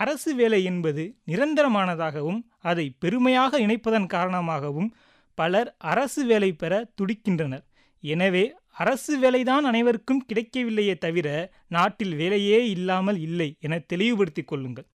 அரசு 0.00 0.32
வேலை 0.36 0.60
என்பது 0.64 1.04
நிரந்தரமானதாகவும் 1.26 2.42
அதை 2.62 2.86
பெருமையாக 3.00 3.60
இணைப்பதன் 3.60 4.08
காரணமாகவும் 4.08 4.90
பலர் 5.38 5.70
அரசு 5.86 6.22
வேலை 6.26 6.52
பெற 6.54 6.74
துடிக்கின்றனர் 7.02 7.66
எனவே 8.04 8.44
அரசு 8.78 9.14
வேலைதான் 9.20 9.66
அனைவருக்கும் 9.66 10.26
கிடைக்கவில்லையே 10.26 10.96
தவிர 10.98 11.28
நாட்டில் 11.68 12.16
வேலையே 12.16 12.60
இல்லாமல் 12.70 13.20
இல்லை 13.20 13.50
என 13.60 13.80
தெளிவுபடுத்திக் 13.88 14.48
கொள்ளுங்கள் 14.48 14.88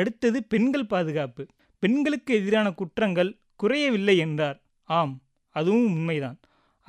அடுத்தது 0.00 0.38
பெண்கள் 0.44 0.86
பாதுகாப்பு 0.86 1.42
பெண்களுக்கு 1.82 2.32
எதிரான 2.34 2.68
குற்றங்கள் 2.72 3.30
குறையவில்லை 3.60 4.16
என்றார் 4.18 4.58
ஆம் 4.88 5.14
அதுவும் 5.56 5.88
உண்மைதான் 5.92 6.38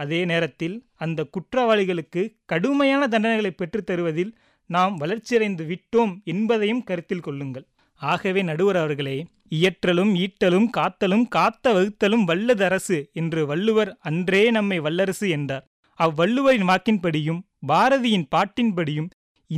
அதே 0.00 0.19
நேரத்தில் 0.25 0.75
அந்த 0.97 1.21
குற்றவாளிகளுக்கு 1.33 2.21
கடுமையான 2.45 3.07
தண்டனைகளை 3.07 3.51
பெற்றுத் 3.53 3.87
தருவதில் 3.87 4.31
நாம் 4.69 4.95
வளர்ச்சியடைந்து 4.97 5.63
விட்டோம் 5.65 6.13
என்பதையும் 6.25 6.83
கருத்தில் 6.83 7.21
கொள்ளுங்கள் 7.21 7.65
ஆகவே 8.01 8.41
நடுவர் 8.41 8.75
அவர்களே 8.75 9.17
இயற்றலும் 9.51 10.11
ஈட்டலும் 10.17 10.67
காத்தலும் 10.77 11.25
காத்த 11.27 11.73
வகுத்தலும் 11.73 12.25
வல்லதரசு 12.25 12.97
என்று 13.13 13.41
வள்ளுவர் 13.45 13.91
அன்றே 14.01 14.43
நம்மை 14.51 14.79
வல்லரசு 14.79 15.27
என்றார் 15.29 15.65
அவ்வள்ளுவரின் 15.99 16.67
வாக்கின்படியும் 16.69 17.41
பாரதியின் 17.67 18.27
பாட்டின்படியும் 18.35 19.09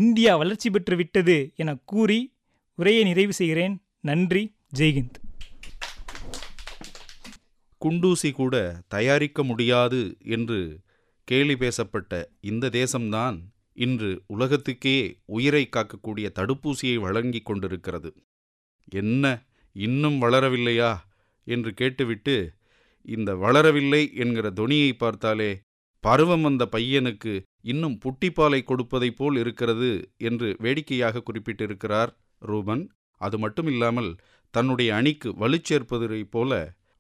இந்தியா 0.00 0.34
வளர்ச்சி 0.36 0.70
பெற்று 0.70 0.96
விட்டது 0.96 1.38
என 1.56 1.76
கூறி 1.86 2.20
உரையை 2.78 3.04
நிறைவு 3.04 3.34
செய்கிறேன் 3.34 3.76
நன்றி 4.02 4.44
ஜெய்ஹிந்த் 4.78 5.18
குண்டூசி 7.82 8.32
கூட 8.32 8.56
தயாரிக்க 8.88 9.44
முடியாது 9.44 10.16
என்று 10.22 10.60
கேலி 11.24 11.56
பேசப்பட்ட 11.56 12.30
இந்த 12.42 12.70
தேசம்தான் 12.70 13.38
இன்று 13.74 14.24
உலகத்துக்கே 14.28 14.98
உயிரை 15.26 15.70
காக்கக்கூடிய 15.76 16.28
தடுப்பூசியை 16.40 16.96
வழங்கிக் 16.96 17.46
கொண்டிருக்கிறது 17.46 18.10
என்ன 18.92 19.26
இன்னும் 19.76 20.22
வளரவில்லையா 20.22 20.92
என்று 21.44 21.74
கேட்டுவிட்டு 21.74 22.36
இந்த 23.02 23.36
வளரவில்லை 23.36 24.14
என்கிற 24.14 24.50
துணியை 24.52 24.92
பார்த்தாலே 24.94 25.52
பருவம் 26.04 26.42
வந்த 26.42 26.66
பையனுக்கு 26.72 27.34
இன்னும் 27.62 28.00
புட்டிப்பாலை 28.06 28.64
கொடுப்பதைப் 28.64 29.16
போல் 29.16 29.38
இருக்கிறது 29.38 29.90
என்று 30.18 30.56
வேடிக்கையாக 30.60 31.22
குறிப்பிட்டிருக்கிறார் 31.22 32.12
ரூபன் 32.40 32.84
அது 33.22 33.38
மட்டுமில்லாமல் 33.38 34.12
தன்னுடைய 34.54 34.96
அணிக்கு 34.96 35.30
வலுச்சேர்ப்பதைப் 35.40 36.32
போல 36.32 36.52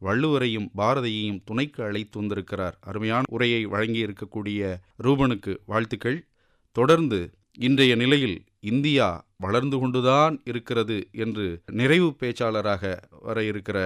வள்ளுவரையும் 0.01 0.67
பாரதியையும் 0.77 1.41
துணைக்கு 1.43 1.83
அழைத்து 1.83 2.19
வந்திருக்கிறார் 2.19 2.75
அருமையான 2.81 3.31
உரையை 3.31 3.61
வழங்கி 3.65 3.99
இருக்கக்கூடிய 4.05 4.61
ரூபனுக்கு 5.03 5.53
வாழ்த்துக்கள் 5.65 6.19
தொடர்ந்து 6.75 7.19
இன்றைய 7.59 7.93
நிலையில் 7.95 8.37
இந்தியா 8.65 9.07
வளர்ந்து 9.37 9.77
கொண்டுதான் 9.79 10.35
இருக்கிறது 10.43 10.97
என்று 11.17 11.45
நிறைவு 11.71 12.09
பேச்சாளராக 12.19 12.83
வர 13.21 13.43
இருக்கிற 13.43 13.77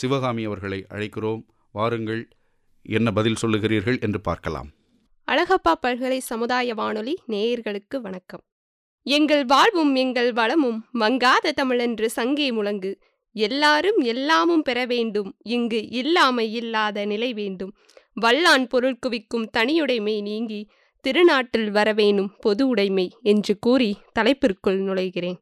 சிவகாமி 0.00 0.44
அவர்களை 0.46 0.80
அழைக்கிறோம் 0.88 1.42
வாருங்கள் 1.74 2.22
என்ன 2.86 3.08
பதில் 3.12 3.40
சொல்லுகிறீர்கள் 3.42 3.98
என்று 4.00 4.20
பார்க்கலாம் 4.20 4.68
அழகப்பா 5.28 5.72
பல்கலை 5.80 6.20
சமுதாய 6.24 6.74
வானொலி 6.74 7.14
நேயர்களுக்கு 7.28 7.96
வணக்கம் 8.00 8.44
எங்கள் 9.06 9.44
வாழ்வும் 9.44 9.92
எங்கள் 9.94 10.30
வளமும் 10.32 10.80
மங்காத 11.00 11.52
தமிழென்று 11.56 12.06
சங்கே 12.16 12.48
முழங்கு 12.52 12.90
எல்லாரும் 13.36 13.98
எல்லாமும் 14.04 14.62
பெற 14.62 14.78
வேண்டும் 14.86 15.30
இங்கு 15.46 15.80
இல்லாமை 15.90 16.46
இல்லாத 16.52 17.04
நிலை 17.04 17.30
வேண்டும் 17.32 17.72
வல்லான் 18.20 18.66
பொருள் 18.66 18.98
குவிக்கும் 19.00 19.50
தனியுடைமை 19.56 20.16
நீங்கி 20.22 20.60
திருநாட்டில் 21.04 21.70
வரவேணும் 21.70 22.32
பொது 22.40 22.64
உடைமை 22.68 23.06
என்று 23.22 23.54
கூறி 23.58 23.90
தலைப்பிற்குள் 24.12 24.80
நுழைகிறேன் 24.80 25.38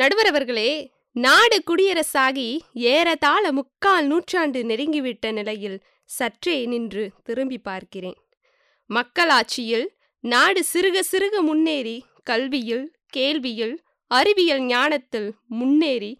நடுவரவர்களே 0.00 0.70
நாடு 1.16 1.58
குடியரசாகி 1.66 2.48
ஏறதாழ 2.88 3.44
முக்கால் 3.52 4.06
நூற்றாண்டு 4.06 4.60
நெருங்கிவிட்ட 4.64 5.32
நிலையில் 5.32 5.78
சற்றே 6.10 6.56
நின்று 6.66 7.04
திரும்பி 7.22 7.58
பார்க்கிறேன் 7.58 8.18
மக்களாட்சியில் 8.90 9.86
நாடு 10.24 10.60
சிறுக 10.72 10.98
சிறுக 11.12 11.36
முன்னேறி 11.40 11.96
கல்வியில் 12.22 12.86
கேள்வியில் 13.10 13.74
அறிவியல் 14.10 14.64
ஞானத்தில் 14.66 15.28
முன்னேறி 15.50 16.12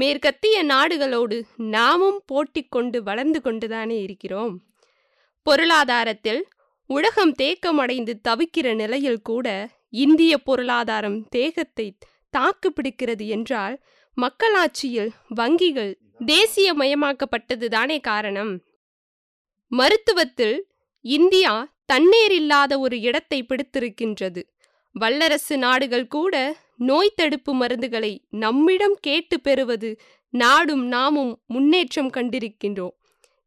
மேற்கத்திய 0.00 0.56
நாடுகளோடு 0.64 1.36
நாமும் 1.70 2.18
போட்டி 2.26 2.62
கொண்டு 2.68 2.98
வளர்ந்து 3.02 3.40
கொண்டுதானே 3.40 3.98
இருக்கிறோம் 4.02 4.54
பொருளாதாரத்தில் 5.46 6.42
உலகம் 6.90 7.32
தேக்கமடைந்து 7.34 8.12
தவிக்கிற 8.28 8.68
நிலையில் 8.74 9.22
கூட 9.22 9.46
இந்திய 9.96 10.32
பொருளாதாரம் 10.38 11.18
தேகத்தை 11.28 11.86
தாக்கு 12.34 12.68
பிடிக்கிறது 12.72 13.24
என்றால் 13.28 13.76
மக்களாட்சியில் 14.16 15.12
வங்கிகள் 15.34 15.92
தேசியமயமாக்கப்பட்டது 16.26 17.66
தானே 17.68 17.98
காரணம் 18.02 18.52
மருத்துவத்தில் 19.72 20.56
இந்தியா 21.04 21.52
தண்ணீர் 21.84 22.32
இல்லாத 22.32 22.72
ஒரு 22.78 22.96
இடத்தை 23.00 23.38
பிடித்திருக்கின்றது 23.42 24.42
வல்லரசு 24.94 25.56
நாடுகள் 25.58 26.06
கூட 26.08 26.34
நோய் 26.80 27.16
தடுப்பு 27.16 27.52
மருந்துகளை 27.54 28.12
நம்மிடம் 28.36 28.96
கேட்டு 29.00 29.40
பெறுவது 29.40 29.90
நாடும் 30.34 30.84
நாமும் 30.86 31.32
முன்னேற்றம் 31.46 32.10
கண்டிருக்கின்றோம் 32.10 32.94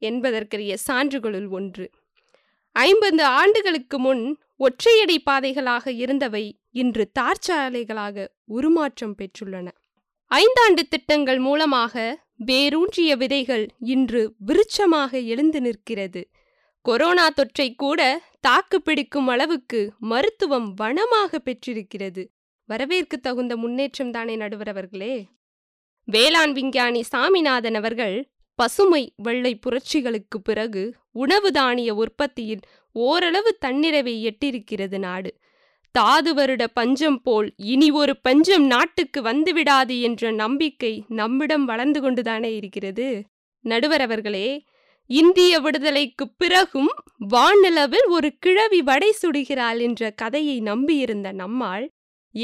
என்பதற்குரிய 0.02 0.73
சான்றுகளுள் 0.88 1.47
ஒன்று 1.49 1.86
ஐம்பது 2.76 3.23
ஆண்டுகளுக்கு 3.34 3.97
முன் 3.99 4.23
ஒற்றையடி 4.60 5.17
பாதைகளாக 5.26 5.86
இருந்தவை 5.93 6.45
இன்று 6.71 7.04
தார் 7.12 7.41
சாலைகளாக 7.47 8.26
உருமாற்றம் 8.47 9.15
பெற்றுள்ளன 9.15 9.67
ஐந்தாண்டு 10.32 10.84
திட்டங்கள் 10.89 11.39
மூலமாக 11.39 11.95
வேரூன்றிய 12.45 13.12
விதைகள் 13.15 13.65
இன்று 13.88 14.21
விருட்சமாக 14.45 15.12
எழுந்து 15.26 15.60
நிற்கிறது 15.62 16.21
கொரோனா 16.86 17.26
தொற்றை 17.30 17.67
கூட 17.76 18.02
தாக்கு 18.39 18.82
பிடிக்கும் 18.82 19.28
அளவுக்கு 19.28 19.82
மருத்துவம் 20.04 20.69
வனமாக 20.73 21.39
பெற்றிருக்கிறது 21.39 22.23
வரவேற்கு 22.69 23.17
தகுந்த 23.19 23.54
முன்னேற்றம் 23.58 24.12
தானே 24.12 24.36
நடுவர் 24.36 24.69
அவர்களே 24.69 25.15
வேளாண் 26.08 26.54
விஞ்ஞானி 26.54 27.02
சாமிநாதன் 27.04 27.78
அவர்கள் 27.80 28.15
பசுமை 28.60 29.04
வெள்ளை 29.17 29.54
புரட்சிகளுக்கு 29.56 30.38
பிறகு 30.43 30.84
உணவு 31.15 31.49
தானிய 31.52 31.91
உற்பத்தியில் 31.95 32.63
ஓரளவு 32.95 33.52
தன்னிறைவை 33.65 34.15
எட்டிருக்கிறது 34.23 34.97
நாடு 34.99 35.32
தாது 35.95 36.32
வருட 36.34 36.63
பஞ்சம் 36.73 37.17
போல் 37.21 37.49
இனி 37.65 37.88
ஒரு 37.91 38.13
பஞ்சம் 38.21 38.65
நாட்டுக்கு 38.65 39.19
வந்துவிடாது 39.21 39.95
என்ற 40.02 40.32
நம்பிக்கை 40.34 40.93
நம்மிடம் 41.12 41.65
வளர்ந்து 41.65 41.99
கொண்டுதானே 42.02 42.52
இருக்கிறது 42.56 43.08
நடுவர் 43.65 44.02
அவர்களே 44.02 44.47
இந்திய 45.10 45.54
விடுதலைக்கு 45.60 46.26
பிறகும் 46.38 46.91
வானிலவில் 47.30 48.08
ஒரு 48.10 48.30
கிழவி 48.39 48.80
வடை 48.82 49.12
சுடுகிறாள் 49.21 49.80
என்ற 49.80 50.12
கதையை 50.15 50.58
நம்பியிருந்த 50.62 51.32
நம்மால் 51.34 51.86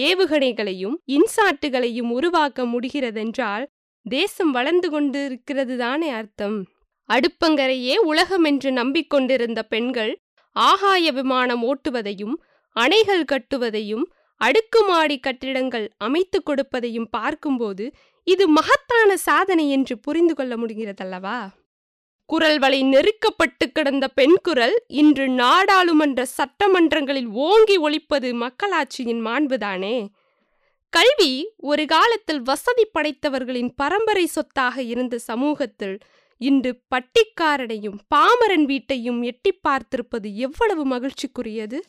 ஏவுகணைகளையும் 0.00 0.96
இன்சாட்டுகளையும் 1.06 2.10
உருவாக்க 2.10 2.66
முடிகிறதென்றால் 2.66 3.66
தேசம் 4.06 4.52
வளர்ந்து 4.52 4.90
கொண்டிருக்கிறது 4.90 5.78
தானே 5.78 6.10
அர்த்தம் 6.10 6.58
அடுப்பங்கரையே 7.10 7.96
உலகம் 8.04 8.44
என்று 8.44 8.72
நம்பிக்கொண்டிருந்த 8.72 9.62
பெண்கள் 9.64 10.14
ஆகாய 10.56 11.12
விமானம் 11.12 11.64
ஓட்டுவதையும் 11.64 12.36
அணைகள் 12.76 13.26
கட்டுவதையும் 13.26 14.06
அடுக்குமாடி 14.42 15.20
கட்டிடங்கள் 15.20 15.88
அமைத்துக் 15.98 16.48
கொடுப்பதையும் 16.50 17.10
பார்க்கும்போது 17.12 17.86
இது 18.28 18.48
மகத்தான 18.48 19.18
சாதனை 19.18 19.66
என்று 19.70 19.98
புரிந்து 19.98 20.34
கொள்ள 20.36 20.58
முடிகிறதல்லவா 20.58 21.40
குரல் 22.30 22.60
வலை 22.60 22.80
நெருக்கப்பட்டு 22.84 23.66
கிடந்த 23.70 24.06
பெண் 24.10 24.38
குரல் 24.42 24.76
இன்று 24.94 25.26
நாடாளுமன்ற 25.34 26.22
சட்டமன்றங்களில் 26.38 27.30
ஓங்கி 27.44 27.78
ஒழிப்பது 27.80 28.30
மக்களாட்சியின் 28.36 29.22
மாண்புதானே 29.26 29.98
கல்வி 30.94 31.32
ஒரு 31.62 31.84
காலத்தில் 31.86 32.42
வசதி 32.42 32.86
படைத்தவர்களின் 32.94 33.72
பரம்பரை 33.76 34.26
சொத்தாக 34.28 34.76
இருந்த 34.84 35.16
சமூகத்தில் 35.22 35.98
இன்று 36.42 36.72
பட்டிக்காரனையும் 36.90 37.98
பாமரன் 38.10 38.66
வீட்டையும் 38.66 39.20
எட்டி 39.22 39.52
பார்த்திருப்பது 39.68 40.28
எவ்வளவு 40.38 40.84
மகிழ்ச்சிக்குரியது 40.86 41.80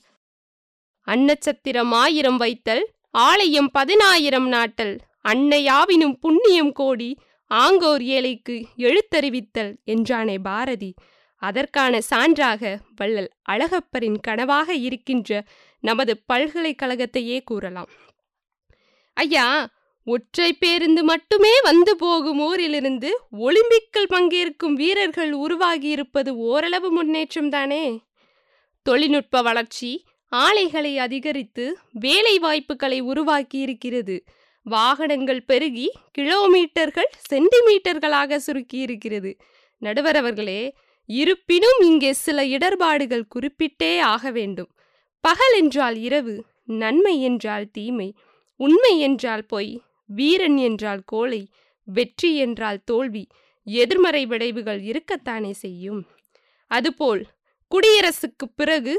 அன்னச்சத்திரம் 1.06 1.92
ஆயிரம் 1.96 2.36
வைத்தல் 2.36 2.84
ஆலயம் 3.20 3.70
பதினாயிரம் 3.70 4.48
நாட்டல் 4.48 4.94
அன்னையாவினும் 5.24 6.16
புண்ணியம் 6.20 6.72
கோடி 6.72 7.10
ஆங்கோர் 7.50 8.04
ஏழைக்கு 8.08 8.56
எழுத்தறிவித்தல் 8.78 9.72
என்றானே 9.86 10.36
பாரதி 10.40 10.90
அதற்கான 11.42 12.00
சான்றாக 12.10 12.62
வள்ளல் 12.96 13.30
அழகப்பரின் 13.48 14.18
கனவாக 14.28 14.70
இருக்கின்ற 14.80 15.30
நமது 15.82 16.12
பல்கலைக்கழகத்தையே 16.28 17.38
கூறலாம் 17.44 17.90
ஐயா 19.16 19.46
ஒற்றை 20.06 20.50
பேருந்து 20.52 21.02
மட்டுமே 21.04 21.54
வந்து 21.64 21.92
போகும் 21.96 22.40
ஊரிலிருந்து 22.40 23.10
ஒலிம்பிக்கில் 23.40 24.12
பங்கேற்கும் 24.12 24.74
வீரர்கள் 24.74 25.32
உருவாகியிருப்பது 25.38 26.30
ஓரளவு 26.46 26.90
முன்னேற்றம் 26.90 27.50
தானே 27.50 27.84
தொழில்நுட்ப 28.86 29.42
வளர்ச்சி 29.42 29.90
ஆலைகளை 30.32 30.92
அதிகரித்து 30.98 31.64
வேலை 31.98 32.38
வாய்ப்புகளை 32.38 33.00
உருவாக்கியிருக்கிறது 33.02 34.16
வாகனங்கள் 34.66 35.42
பெருகி 35.44 35.86
கிலோமீட்டர்கள் 36.12 37.10
சென்டிமீட்டர்களாக 37.30 38.38
சுருக்கியிருக்கிறது 38.46 39.30
நடுவரவர்களே 39.82 40.60
இருப்பினும் 41.08 41.78
இங்கே 41.80 42.10
சில 42.12 42.44
இடர்பாடுகள் 42.46 43.30
குறிப்பிட்டே 43.34 43.98
ஆக 44.06 44.30
வேண்டும் 44.30 44.70
பகல் 45.24 45.54
என்றால் 45.56 45.96
இரவு 45.96 46.34
நன்மை 46.74 47.20
என்றால் 47.20 47.70
தீமை 47.70 48.08
உண்மை 48.60 48.98
என்றால் 48.98 49.44
பொய் 49.46 49.72
வீரன் 50.10 50.56
என்றால் 50.58 51.02
கோழை 51.04 51.42
வெற்றி 51.88 52.36
என்றால் 52.36 52.80
தோல்வி 52.84 53.24
எதிர்மறை 53.66 54.26
விளைவுகள் 54.26 54.80
இருக்கத்தானே 54.82 55.50
செய்யும் 55.50 56.00
அதுபோல் 56.70 57.22
குடியரசுக்கு 57.72 58.46
பிறகு 58.54 58.94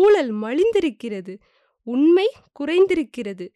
ஊழல் 0.00 0.32
மலிந்திருக்கிறது 0.42 1.34
உண்மை 1.86 2.26
குறைந்திருக்கிறது 2.60 3.46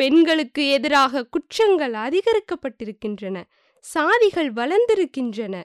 பெண்களுக்கு 0.00 0.62
எதிராக 0.70 1.22
குற்றங்கள் 1.30 1.94
அதிகரிக்கப்பட்டிருக்கின்றன 2.02 3.38
சாதிகள் 3.84 4.50
வளர்ந்திருக்கின்றன 4.52 5.56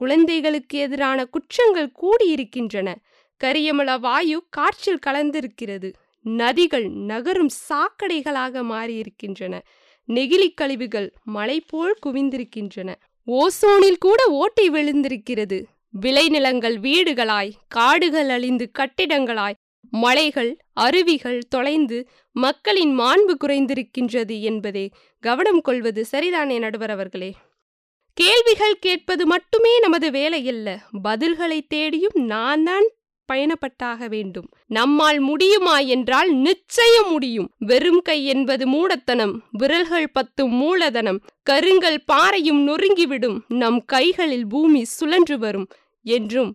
குழந்தைகளுக்கு 0.00 0.76
எதிரான 0.78 1.18
குற்றங்கள் 1.26 1.90
கூடியிருக்கின்றன 2.00 2.88
கரியமள 3.40 3.90
வாயு 3.98 4.38
காற்றில் 4.50 5.04
கலந்திருக்கிறது 5.06 5.88
நதிகள் 6.24 6.86
நகரும் 7.06 7.52
சாக்கடைகளாக 7.60 8.62
மாறியிருக்கின்றன 8.64 9.54
நெகிழி 10.08 10.48
கழிவுகள் 10.54 11.08
மலை 11.28 11.58
போல் 11.62 11.94
குவிந்திருக்கின்றன 12.06 12.90
ஓசோனில் 13.28 14.00
கூட 14.00 14.20
ஓட்டை 14.34 14.66
விழுந்திருக்கிறது 14.70 15.58
விளைநிலங்கள் 15.94 16.76
வீடுகளாய் 16.78 17.52
காடுகள் 17.68 18.30
அழிந்து 18.30 18.66
கட்டிடங்களாய் 18.78 19.58
மலைகள் 19.94 20.50
அருவிகள் 20.80 21.40
தொலைந்து 21.48 21.98
மக்களின் 22.36 22.94
மாண்பு 22.98 23.34
குறைந்திருக்கின்றது 23.36 24.36
என்பதே 24.42 24.86
கவனம் 25.22 25.60
கொள்வது 25.60 26.02
சரிதானே 26.12 26.56
நடுவர் 26.58 26.90
அவர்களே 26.90 27.30
கேள்விகள் 28.16 28.76
கேட்பது 28.78 29.22
மட்டுமே 29.26 29.72
நமது 29.80 30.08
வேலையல்ல 30.10 30.68
பதில்களை 31.04 31.58
தேடியும் 31.68 32.18
நான் 32.26 32.62
தான் 32.62 32.86
பயணப்பட்டாக 33.28 34.08
வேண்டும் 34.08 34.48
நம்மால் 34.68 35.20
முடியுமா 35.20 35.76
என்றால் 35.86 36.30
நிச்சயம் 36.38 37.08
முடியும் 37.10 37.48
வெறும் 37.60 38.02
கை 38.02 38.18
என்பது 38.24 38.64
மூடத்தனம் 38.66 39.34
விரல்கள் 39.52 40.08
பத்தும் 40.12 40.54
மூலதனம் 40.54 41.20
கருங்கள் 41.42 41.98
பாறையும் 42.04 42.60
நொறுங்கிவிடும் 42.68 43.38
நம் 43.54 43.80
கைகளில் 43.86 44.46
பூமி 44.46 44.82
சுழன்று 44.90 45.38
வரும் 45.38 45.68
என்றும் 46.06 46.52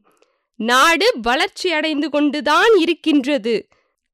நாடு 0.59 1.07
வளர்ச்சியடைந்து 1.21 2.07
கொண்டுதான் 2.09 2.73
இருக்கின்றது 2.81 3.55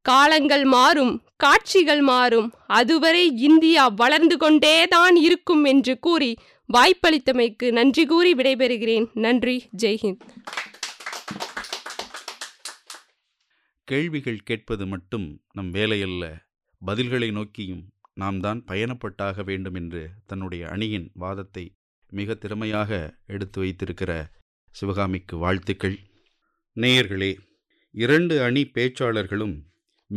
காலங்கள் 0.05 0.65
மாறும் 0.65 1.13
காட்சிகள் 1.35 2.01
மாறும் 2.01 2.49
அதுவரை 2.67 3.23
இந்தியா 3.41 3.87
வளர்ந்து 3.93 4.37
கொண்டேதான் 4.37 5.15
இருக்கும் 5.15 5.63
என்று 5.63 5.99
கூறி 5.99 6.31
வாய்ப்பளித்தமைக்கு 6.69 7.71
நன்றி 7.71 8.05
கூறி 8.05 8.33
விடைபெறுகிறேன் 8.33 9.07
நன்றி 9.17 9.57
ஜெய்ஹிந்த் 9.75 10.23
கேள்விகள் 13.87 14.39
கேட்பது 14.43 14.85
மட்டும் 14.87 15.27
நம் 15.51 15.71
வேலையல்ல 15.73 16.25
பதில்களை 16.81 17.29
நோக்கியும் 17.31 17.83
நாம் 18.13 18.39
தான் 18.39 18.63
பயணப்பட்டாக 18.63 19.43
வேண்டும் 19.43 19.75
என்று 19.75 20.01
தன்னுடைய 20.25 20.67
அணியின் 20.67 21.11
வாதத்தை 21.13 21.65
மிக 22.11 22.35
திறமையாக 22.35 22.91
எடுத்து 23.25 23.59
வைத்திருக்கிற 23.59 24.11
சிவகாமிக்கு 24.75 25.37
வாழ்த்துக்கள் 25.37 25.97
நேயர்களே 26.77 27.31
இரண்டு 27.95 28.35
அணி 28.41 28.63
பேச்சாளர்களும் 28.75 29.55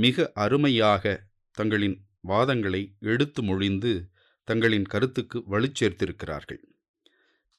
மிக 0.00 0.27
அருமையாக 0.35 1.05
தங்களின் 1.59 1.97
வாதங்களை 2.29 2.81
எடுத்து 3.05 3.41
மொழிந்து 3.43 3.93
தங்களின் 4.49 4.87
கருத்துக்கு 4.87 5.39
வலுச்சேர்த்திருக்கிறார்கள் 5.49 6.61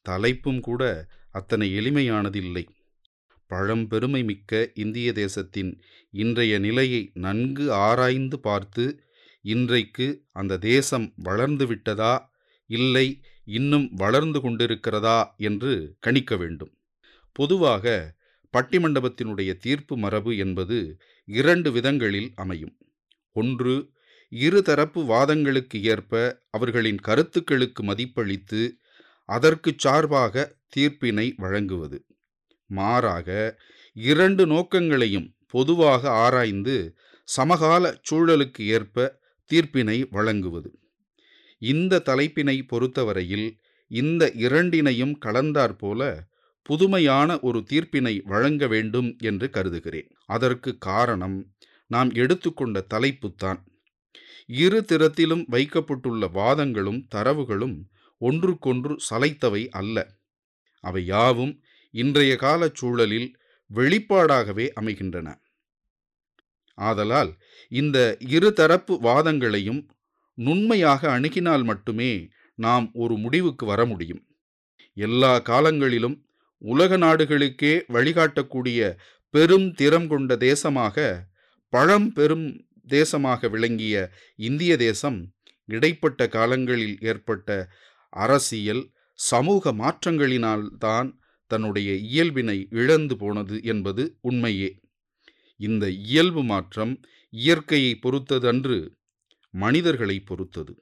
தலைப்பும் 0.06 0.60
கூட 0.60 0.84
அத்தனை 1.32 1.68
எளிமையானதில்லை 1.74 2.64
பழம்பெருமை 3.52 4.22
மிக்க 4.24 4.52
இந்திய 4.74 5.10
தேசத்தின் 5.14 5.72
இன்றைய 6.14 6.54
நிலையை 6.60 7.02
நன்கு 7.18 7.66
ஆராய்ந்து 7.80 8.38
பார்த்து 8.40 8.86
இன்றைக்கு 9.46 10.08
அந்த 10.32 10.60
தேசம் 10.66 11.08
வளர்ந்து 11.24 11.66
விட்டதா 11.68 12.14
இல்லை 12.70 13.08
இன்னும் 13.48 13.88
வளர்ந்து 13.96 14.40
கொண்டிருக்கிறதா 14.40 15.20
என்று 15.42 15.74
கணிக்க 16.00 16.36
வேண்டும் 16.38 16.74
பொதுவாக 17.36 17.86
பட்டிமண்டபத்தினுடைய 18.54 19.52
தீர்ப்பு 19.58 19.96
மரபு 19.98 20.32
என்பது 20.38 20.78
இரண்டு 21.28 21.70
விதங்களில் 21.72 22.30
அமையும் 22.36 22.76
ஒன்று 23.36 23.74
இருதரப்பு 24.32 25.02
வாதங்களுக்கு 25.06 25.78
ஏற்ப 25.86 26.14
அவர்களின் 26.50 27.00
கருத்துக்களுக்கு 27.00 27.82
மதிப்பளித்து 27.84 28.62
அதற்கு 29.30 29.72
சார்பாக 29.78 30.46
தீர்ப்பினை 30.76 31.28
வழங்குவது 31.38 31.98
மாறாக 32.70 33.30
இரண்டு 33.96 34.44
நோக்கங்களையும் 34.46 35.28
பொதுவாக 35.54 36.02
ஆராய்ந்து 36.18 36.76
சமகால 37.28 37.86
சூழலுக்கு 38.10 38.62
ஏற்ப 38.70 39.08
தீர்ப்பினை 39.52 39.98
வழங்குவது 40.12 40.70
இந்த 41.62 42.02
தலைப்பினை 42.02 42.58
பொறுத்தவரையில் 42.64 43.48
இந்த 43.92 44.24
இரண்டினையும் 44.40 45.16
கலந்தாற்போல 45.22 46.02
புதுமையான 46.70 47.30
ஒரு 47.42 47.60
தீர்ப்பினை 47.70 48.14
வழங்க 48.26 48.64
வேண்டும் 48.68 49.10
என்று 49.22 49.48
கருதுகிறேன் 49.50 50.10
அதற்கு 50.30 50.72
காரணம் 50.86 51.38
நாம் 51.92 52.12
எடுத்துக்கொண்ட 52.16 52.80
தலைப்புத்தான் 52.94 53.60
இரு 54.60 54.80
திறத்திலும் 54.84 55.44
வைக்கப்பட்டுள்ள 55.48 56.24
வாதங்களும் 56.34 57.02
தரவுகளும் 57.16 57.78
ஒன்றுக்கொன்று 58.22 58.94
சலைத்தவை 59.10 59.64
அல்ல 59.74 59.98
அவை 60.84 61.02
யாவும் 61.06 61.54
இன்றைய 61.94 62.34
கால 62.36 62.62
சூழலில் 62.76 63.30
வெளிப்பாடாகவே 63.70 64.66
அமைகின்றன 64.76 65.30
ஆதலால் 66.78 67.32
இந்த 67.72 67.98
இருதரப்பு 68.30 68.94
வாதங்களையும் 69.02 69.82
நுண்மையாக 70.38 71.02
அணுகினால் 71.10 71.64
மட்டுமே 71.64 72.12
நாம் 72.60 72.86
ஒரு 72.96 73.16
முடிவுக்கு 73.18 73.66
வர 73.66 73.82
முடியும் 73.86 74.22
எல்லா 74.98 75.34
காலங்களிலும் 75.42 76.18
உலக 76.62 76.98
நாடுகளுக்கே 76.98 77.74
வழிகாட்டக்கூடிய 77.92 78.80
பெரும் 79.34 79.68
திறம் 79.74 80.08
கொண்ட 80.08 80.36
தேசமாக 80.42 80.98
பழம் 81.74 82.08
பெரும் 82.12 82.48
தேசமாக 82.88 83.50
விளங்கிய 83.50 83.96
இந்திய 84.40 84.74
தேசம் 84.78 85.20
இடைப்பட்ட 85.70 86.28
காலங்களில் 86.28 86.98
ஏற்பட்ட 87.02 87.50
அரசியல் 88.14 88.84
சமூக 89.20 89.74
மாற்றங்களினால் 89.74 90.66
தான் 90.78 91.10
தன்னுடைய 91.52 91.90
இயல்பினை 92.08 92.58
இழந்து 92.72 93.16
போனது 93.18 93.58
என்பது 93.64 94.04
உண்மையே 94.22 94.70
இந்த 95.60 95.86
இயல்பு 96.04 96.42
மாற்றம் 96.44 96.94
இயற்கையை 97.34 97.94
பொறுத்ததன்று 97.96 98.78
மனிதர்களை 99.54 100.18
பொறுத்தது 100.22 100.74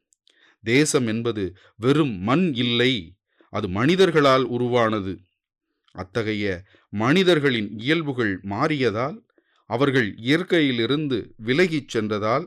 தேசம் 0.63 1.07
என்பது 1.07 1.43
வெறும் 1.75 2.15
மண் 2.21 2.47
இல்லை 2.55 2.91
அது 3.53 3.67
மனிதர்களால் 3.69 4.45
உருவானது 4.49 5.11
அத்தகைய 5.97 6.45
மனிதர்களின் 6.93 7.69
இயல்புகள் 7.79 8.33
மாறியதால் 8.49 9.17
அவர்கள் 9.69 10.09
இயற்கையிலிருந்து 10.21 11.17
விலகிச் 11.43 11.89
சென்றதால் 11.89 12.45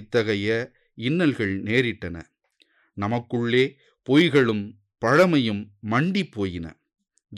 இத்தகைய 0.00 0.48
இன்னல்கள் 0.98 1.54
நேரிட்டன 1.62 2.16
நமக்குள்ளே 2.96 3.64
பொய்களும் 4.06 4.64
பழமையும் 5.02 5.62
மண்டி 5.90 6.22
போயின 6.30 6.66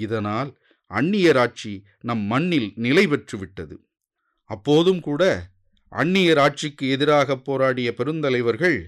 இதனால் 0.00 0.51
அந்நியராட்சி 0.91 1.73
நம் 2.01 2.25
மண்ணில் 2.27 2.71
நிலை 2.77 3.05
பெற்றுவிட்டது 3.07 3.77
அப்போதும் 4.51 5.01
கூட 5.01 5.23
அந்நியராட்சிக்கு 5.93 6.85
எதிராக 6.89 7.37
போராடிய 7.39 7.89
பெருந்தலைவர்கள் 7.99 8.79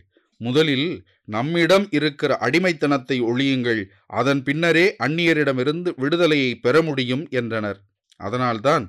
முதலில் 0.41 0.89
நம்மிடம் 1.29 1.87
இருக்கிற 1.91 2.31
அடிமைத்தனத்தை 2.41 3.17
ஒழியுங்கள் 3.27 3.83
அதன் 4.15 4.41
பின்னரே 4.43 4.87
அந்நியரிடமிருந்து 4.99 5.91
விடுதலையை 5.97 6.53
பெற 6.57 6.83
முடியும் 6.83 7.25
என்றனர் 7.33 7.79
அதனால்தான் 8.21 8.87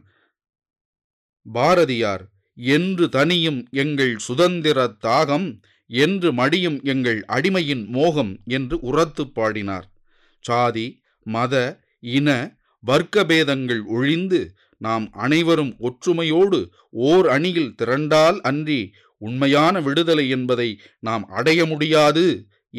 பாரதியார் 1.46 2.24
என்று 2.58 3.06
தனியும் 3.10 3.60
எங்கள் 3.74 4.16
சுதந்திர 4.20 4.80
தாகம் 5.04 5.48
என்று 5.90 6.30
மடியும் 6.34 6.80
எங்கள் 6.84 7.20
அடிமையின் 7.28 7.84
மோகம் 7.90 8.34
என்று 8.48 8.76
உரத்து 8.82 9.24
பாடினார் 9.32 9.88
சாதி 10.46 10.88
மத 11.26 11.56
இன 12.12 12.30
வர்க்கபேதங்கள் 12.84 13.82
ஒழிந்து 13.92 14.42
நாம் 14.82 15.06
அனைவரும் 15.18 15.74
ஒற்றுமையோடு 15.88 16.60
ஓர் 17.06 17.28
அணியில் 17.28 17.74
திரண்டால் 17.76 18.40
அன்றி 18.42 18.80
உண்மையான 19.22 19.76
விடுதலை 19.80 20.26
என்பதை 20.30 20.70
நாம் 21.00 21.26
அடைய 21.32 21.62
முடியாது 21.66 22.26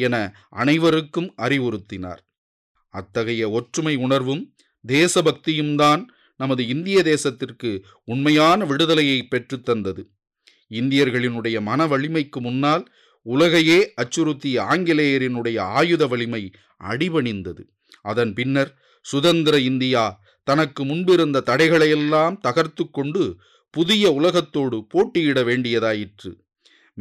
என 0.00 0.15
அனைவருக்கும் 0.55 1.29
அறிவுறுத்தினார் 1.37 2.21
அத்தகைய 2.93 3.43
ஒற்றுமை 3.51 3.95
உணர்வும் 3.97 4.43
தேசபக்தியும்தான் 4.85 6.01
நமது 6.39 6.63
இந்திய 6.67 6.99
தேசத்திற்கு 7.03 7.69
உண்மையான 8.07 8.65
விடுதலையை 8.65 9.19
பெற்றுத்தந்தது 9.27 10.03
இந்தியர்களினுடைய 10.71 11.57
மன 11.61 11.85
வலிமைக்கு 11.87 12.39
முன்னால் 12.41 12.83
உலகையே 13.25 13.79
அச்சுறுத்திய 14.01 14.55
ஆங்கிலேயரினுடைய 14.69 15.57
ஆயுத 15.73 16.03
வலிமை 16.07 16.43
அடிபணிந்தது 16.81 17.63
அதன் 18.03 18.31
பின்னர் 18.33 18.71
சுதந்திர 19.05 19.55
இந்தியா 19.61 20.03
தனக்கு 20.47 20.81
முன்பிருந்த 20.85 21.43
தடைகளையெல்லாம் 21.45 22.35
தகர்த்து 22.39 22.83
கொண்டு 22.89 23.23
புதிய 23.73 24.05
உலகத்தோடு 24.13 24.77
போட்டியிட 24.91 25.39
வேண்டியதாயிற்று 25.43 26.31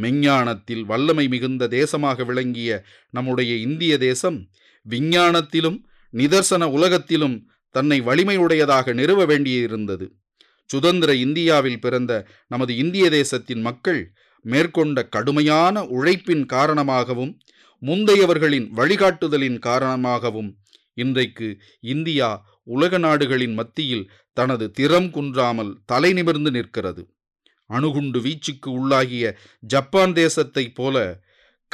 மெஞ்ஞானத்தில் 0.00 0.85
வல்லமை 0.85 1.25
மிகுந்த 1.29 1.65
தேசமாக 1.73 2.25
விளங்கிய 2.25 2.71
நம்முடைய 3.15 3.53
இந்திய 3.59 3.95
தேசம் 3.99 4.39
விஞ்ஞானத்திலும் 4.87 5.79
நிதர்சன 6.15 6.65
உலகத்திலும் 6.71 7.37
தன்னை 7.75 7.99
வலிமையுடையதாக 8.01 8.95
நிறுவ 8.95 9.21
வேண்டியிருந்தது 9.27 10.07
சுதந்திர 10.71 11.11
இந்தியாவில் 11.17 11.81
பிறந்த 11.81 12.13
நமது 12.47 12.73
இந்திய 12.77 13.07
தேசத்தின் 13.11 13.63
மக்கள் 13.63 14.01
மேற்கொண்ட 14.45 15.03
கடுமையான 15.09 15.85
உழைப்பின் 15.89 16.45
காரணமாகவும் 16.47 17.33
முந்தையவர்களின் 17.83 18.67
வழிகாட்டுதலின் 18.71 19.59
காரணமாகவும் 19.59 20.51
இன்றைக்கு 20.97 21.49
இந்தியா 21.85 22.29
உலக 22.67 22.99
நாடுகளின் 22.99 23.55
மத்தியில் 23.55 24.05
தனது 24.37 24.67
திறம் 24.71 25.11
குன்றாமல் 25.11 25.73
தலை 25.87 26.11
நிமிர்ந்து 26.13 26.51
நிற்கிறது 26.51 27.03
அணுகுண்டு 27.71 28.19
வீச்சுக்கு 28.21 28.69
உள்ளாகிய 28.79 29.27
ஜப்பான் 29.67 30.15
தேசத்தைப் 30.17 30.75
போல 30.75 30.97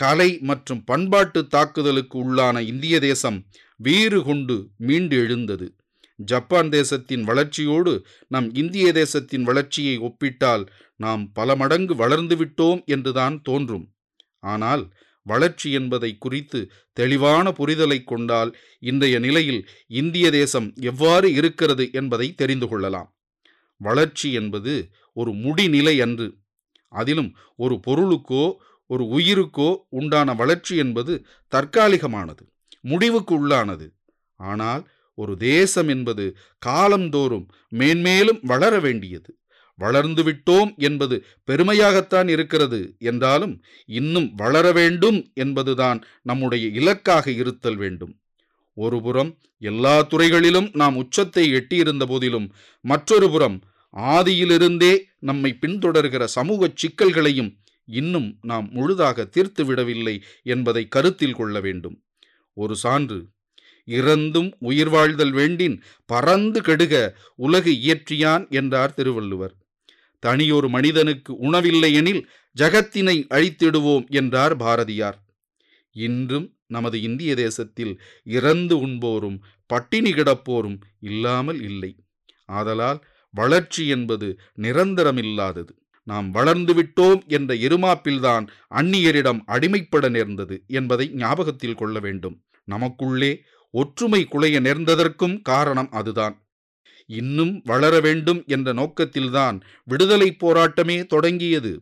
கலை 0.00 0.31
மற்றும் 0.42 0.83
பண்பாட்டு 0.85 1.40
தாக்குதலுக்கு 1.48 2.16
உள்ளான 2.24 2.59
இந்திய 2.66 2.96
தேசம் 3.00 3.38
வீறு 3.81 4.18
கொண்டு 4.22 4.57
மீண்டு 4.81 5.16
எழுந்தது 5.16 5.66
ஜப்பான் 6.18 6.70
தேசத்தின் 6.70 7.24
வளர்ச்சியோடு 7.24 7.92
நம் 8.31 8.48
இந்திய 8.54 8.87
தேசத்தின் 8.92 9.44
வளர்ச்சியை 9.44 9.96
ஒப்பிட்டால் 10.02 10.64
நாம் 11.00 11.22
பல 11.33 11.54
மடங்கு 11.57 11.94
வளர்ந்துவிட்டோம் 11.94 12.81
என்றுதான் 12.87 13.37
தோன்றும் 13.42 13.87
ஆனால் 14.44 14.83
வளர்ச்சி 15.26 15.68
என்பதை 15.72 16.11
குறித்து 16.18 16.61
தெளிவான 16.96 17.52
புரிதலை 17.59 17.98
கொண்டால் 18.04 18.50
இன்றைய 18.83 19.16
நிலையில் 19.18 19.61
இந்திய 19.94 20.26
தேசம் 20.31 20.68
எவ்வாறு 20.85 21.28
இருக்கிறது 21.33 21.85
என்பதை 21.92 22.28
தெரிந்து 22.35 22.68
கொள்ளலாம் 22.68 23.11
வளர்ச்சி 23.81 24.28
என்பது 24.33 24.74
ஒரு 25.16 25.33
முடிநிலை 25.42 25.94
அன்று 26.00 26.28
அதிலும் 26.92 27.31
ஒரு 27.59 27.74
பொருளுக்கோ 27.87 28.44
ஒரு 28.90 29.04
உயிருக்கோ 29.14 29.68
உண்டான 29.92 30.35
வளர்ச்சி 30.35 30.74
என்பது 30.76 31.14
தற்காலிகமானது 31.52 32.44
முடிவுக்கு 32.85 33.35
உள்ளானது 33.38 33.87
ஆனால் 34.40 34.83
ஒரு 35.18 35.33
தேசம் 35.46 35.88
என்பது 35.88 36.24
காலந்தோறும் 36.62 37.46
மேன்மேலும் 37.72 38.40
வளர 38.44 38.74
வேண்டியது 38.78 39.31
வளர்ந்துவிட்டோம் 39.78 40.70
என்பது 40.81 41.16
பெருமையாகத்தான் 41.48 42.28
இருக்கிறது 42.28 42.81
என்றாலும் 43.04 43.54
இன்னும் 43.88 44.28
வளர 44.35 44.66
வேண்டும் 44.72 45.18
என்பதுதான் 45.37 45.98
நம்முடைய 46.22 46.66
இலக்காக 46.81 47.31
இருத்தல் 47.40 47.78
வேண்டும் 47.78 48.14
ஒருபுறம் 48.76 49.31
எல்லா 49.62 49.94
துறைகளிலும் 50.09 50.68
நாம் 50.72 50.96
உச்சத்தை 50.96 51.44
எட்டியிருந்த 51.52 52.04
போதிலும் 52.07 52.48
மற்றொரு 52.85 53.28
புறம் 53.31 53.57
ஆதியிலிருந்தே 54.12 54.92
நம்மை 55.20 55.50
பின்தொடர்கிற 55.61 56.24
சமூக 56.35 56.70
சிக்கல்களையும் 56.74 57.50
இன்னும் 57.88 58.28
நாம் 58.42 58.66
முழுதாக 58.72 59.24
தீர்த்து 59.26 59.62
விடவில்லை 59.64 60.14
என்பதை 60.46 60.83
கருத்தில் 60.88 61.37
கொள்ள 61.37 61.61
வேண்டும் 61.61 61.96
ஒரு 62.57 62.74
சான்று 62.76 63.18
இறந்தும் 63.88 64.48
உயிர் 64.61 64.88
வாழ்தல் 64.88 65.33
வேண்டின் 65.33 65.76
பறந்து 66.11 66.61
கெடுக 66.61 66.94
உலகு 67.38 67.72
இயற்றியான் 67.83 68.44
என்றார் 68.52 68.94
திருவள்ளுவர் 68.94 69.54
தனியொரு 70.22 70.68
மனிதனுக்கு 70.68 71.33
உணவில்லை 71.38 71.90
எனில் 71.92 72.22
ஜகத்தினை 72.57 73.16
அழித்திடுவோம் 73.28 74.07
என்றார் 74.11 74.54
பாரதியார் 74.57 75.18
இன்றும் 75.96 76.46
நமது 76.66 76.96
இந்திய 77.00 77.33
தேசத்தில் 77.35 77.92
இறந்து 78.31 78.74
உண்போரும் 78.78 79.38
பட்டினி 79.70 80.11
கிடப்போரும் 80.12 80.78
இல்லாமல் 81.00 81.61
இல்லை 81.62 81.92
ஆதலால் 82.48 83.00
வளர்ச்சி 83.35 83.83
என்பது 83.87 84.28
நிரந்தரமில்லாதது 84.57 85.72
நாம் 86.07 86.28
வளர்ந்து 86.31 86.72
விட்டோம் 86.74 87.20
என்ற 87.28 87.54
இருமாப்பில்தான் 87.54 88.44
அந்நியரிடம் 88.74 89.40
அடிமைப்பட 89.46 90.09
நேர்ந்தது 90.09 90.57
என்பதை 90.70 91.07
ஞாபகத்தில் 91.14 91.74
கொள்ள 91.74 91.98
வேண்டும் 91.98 92.37
நமக்குள்ளே 92.68 93.33
ஒற்றுமை 93.74 94.22
குலைய 94.24 94.57
நேர்ந்ததற்கும் 94.61 95.37
காரணம் 95.42 95.90
அதுதான் 95.90 96.37
இன்னும் 97.11 97.52
வளர 97.64 97.94
வேண்டும் 98.00 98.40
என்ற 98.46 98.72
நோக்கத்தில்தான் 98.72 99.57
விடுதலைப் 99.88 100.40
போராட்டமே 100.40 101.07
தொடங்கியது 101.07 101.72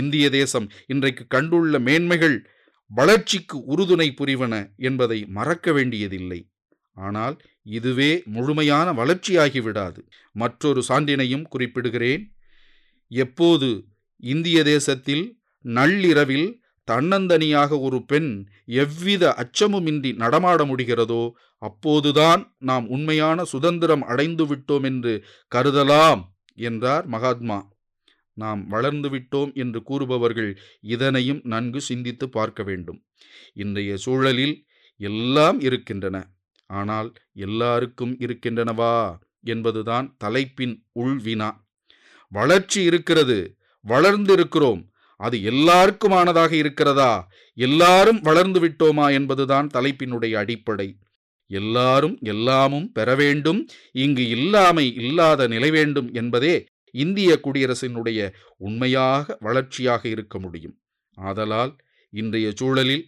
இந்திய 0.00 0.30
தேசம் 0.30 0.66
இன்றைக்கு 0.86 1.24
கண்டுள்ள 1.34 1.78
மேன்மைகள் 1.80 2.36
வளர்ச்சிக்கு 2.90 3.56
உறுதுணை 3.66 4.08
புரிவன 4.14 4.54
என்பதை 4.80 5.18
மறக்க 5.28 5.72
வேண்டியதில்லை 5.72 6.40
ஆனால் 6.96 7.36
இதுவே 7.66 8.10
முழுமையான 8.26 8.92
வளர்ச்சியாகிவிடாது 8.92 10.00
மற்றொரு 10.34 10.82
சான்றினையும் 10.88 11.46
குறிப்பிடுகிறேன் 11.50 12.24
எப்போது 13.10 13.68
இந்திய 14.22 14.62
தேசத்தில் 14.64 15.24
நள்ளிரவில் 15.64 16.48
தன்னந்தனியாக 16.88 17.78
ஒரு 17.80 17.98
பெண் 18.02 18.30
எவ்வித 18.74 19.24
அச்சமுமின்றி 19.42 20.10
நடமாட 20.14 20.64
முடிகிறதோ 20.64 21.22
அப்போதுதான் 21.62 22.42
நாம் 22.60 22.86
உண்மையான 22.88 23.44
சுதந்திரம் 23.44 24.04
அடைந்து 24.04 24.44
விட்டோம் 24.46 24.82
என்று 24.82 25.12
கருதலாம் 25.52 26.22
என்றார் 26.58 27.06
மகாத்மா 27.06 27.58
நாம் 28.36 28.60
வளர்ந்து 28.68 29.08
விட்டோம் 29.10 29.50
என்று 29.54 29.80
கூறுபவர்கள் 29.82 30.50
இதனையும் 30.86 31.40
நன்கு 31.44 31.80
சிந்தித்து 31.80 32.26
பார்க்க 32.28 32.62
வேண்டும் 32.62 33.00
இன்றைய 33.54 33.94
சூழலில் 33.96 34.56
எல்லாம் 35.00 35.58
இருக்கின்றன 35.60 36.16
ஆனால் 36.70 37.08
எல்லாருக்கும் 37.36 38.14
இருக்கின்றனவா 38.20 38.94
என்பதுதான் 39.44 40.06
தலைப்பின் 40.18 40.74
உள்வினா 41.00 41.50
வளர்ச்சி 42.32 42.80
இருக்கிறது 42.82 43.38
வளர்ந்திருக்கிறோம் 43.84 44.82
அது 45.20 45.36
எல்லாருக்குமானதாக 45.42 46.52
இருக்கிறதா 46.54 47.12
எல்லாரும் 47.58 48.20
வளர்ந்து 48.20 48.60
விட்டோமா 48.60 49.06
என்பதுதான் 49.12 49.68
தலைப்பினுடைய 49.68 50.34
அடிப்படை 50.36 50.88
எல்லாரும் 51.50 52.16
எல்லாமும் 52.24 52.90
பெற 52.92 53.14
வேண்டும் 53.14 53.60
இங்கு 53.94 54.24
இல்லாமை 54.28 54.86
இல்லாத 55.00 55.48
நிலை 55.48 55.70
வேண்டும் 55.70 56.08
என்பதே 56.12 56.54
இந்திய 56.94 57.30
குடியரசினுடைய 57.44 58.20
உண்மையாக 58.58 59.36
வளர்ச்சியாக 59.40 60.02
இருக்க 60.08 60.38
முடியும் 60.38 60.76
ஆதலால் 61.18 61.72
இன்றைய 62.12 62.48
சூழலில் 62.60 63.04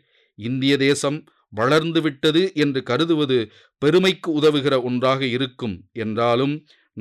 இந்திய 0.39 0.75
தேசம் 0.79 1.19
வளர்ந்துவிட்டது 1.53 2.43
என்று 2.55 2.81
கருதுவது 2.83 3.39
பெருமைக்கு 3.83 4.29
உதவுகிற 4.33 4.75
ஒன்றாக 4.83 5.23
இருக்கும் 5.27 5.75
என்றாலும் 5.95 6.55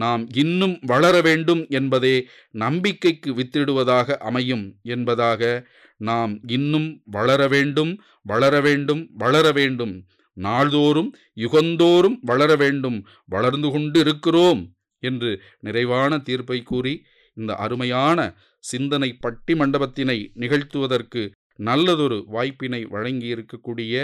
நாம் 0.00 0.24
இன்னும் 0.34 0.76
வளர 0.86 1.16
வேண்டும் 1.22 1.62
என்பதே 1.70 2.16
நம்பிக்கைக்கு 2.56 3.30
வித்திடுவதாக 3.36 4.18
அமையும் 4.22 4.66
என்பதாக 4.88 5.42
நாம் 6.02 6.34
இன்னும் 6.50 6.90
வளர 7.10 7.42
வேண்டும் 7.48 7.92
வளர 8.26 8.56
வேண்டும் 8.62 9.02
வளர 9.16 9.48
வேண்டும் 9.52 9.94
நாள்தோறும் 10.38 11.10
யுகந்தோறும் 11.38 12.18
வளர 12.22 12.52
வேண்டும் 12.56 13.00
வளர்ந்து 13.26 13.70
கொண்டு 13.72 14.00
இருக்கிறோம் 14.00 14.62
என்று 15.04 15.32
நிறைவான 15.60 16.20
தீர்ப்பை 16.20 16.60
கூறி 16.64 16.94
இந்த 17.38 17.52
அருமையான 17.56 18.20
சிந்தனை 18.64 19.10
பட்டி 19.18 19.54
மண்டபத்தினை 19.56 20.18
நிகழ்த்துவதற்கு 20.34 21.22
நல்லதொரு 21.60 22.18
வாய்ப்பினை 22.28 22.82
வழங்கியிருக்கக்கூடிய 22.92 23.96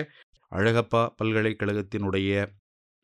அழகப்பா 0.51 1.03
பல்கலைக்கழகத்தினுடைய 1.17 2.31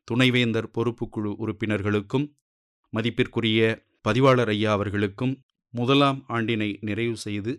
துணைவேந்தர் 0.08 0.72
பொறுப்புக்குழு 0.74 1.30
உறுப்பினர்களுக்கும் 1.36 2.26
மதிப்பிற்குரிய 2.94 3.60
பதிவாளர் 4.04 4.48
ஐயா 4.48 4.72
அவர்களுக்கும் 4.72 5.34
முதலாம் 5.74 6.18
ஆண்டினை 6.28 6.70
நிறைவு 6.80 7.16
செய்து 7.16 7.52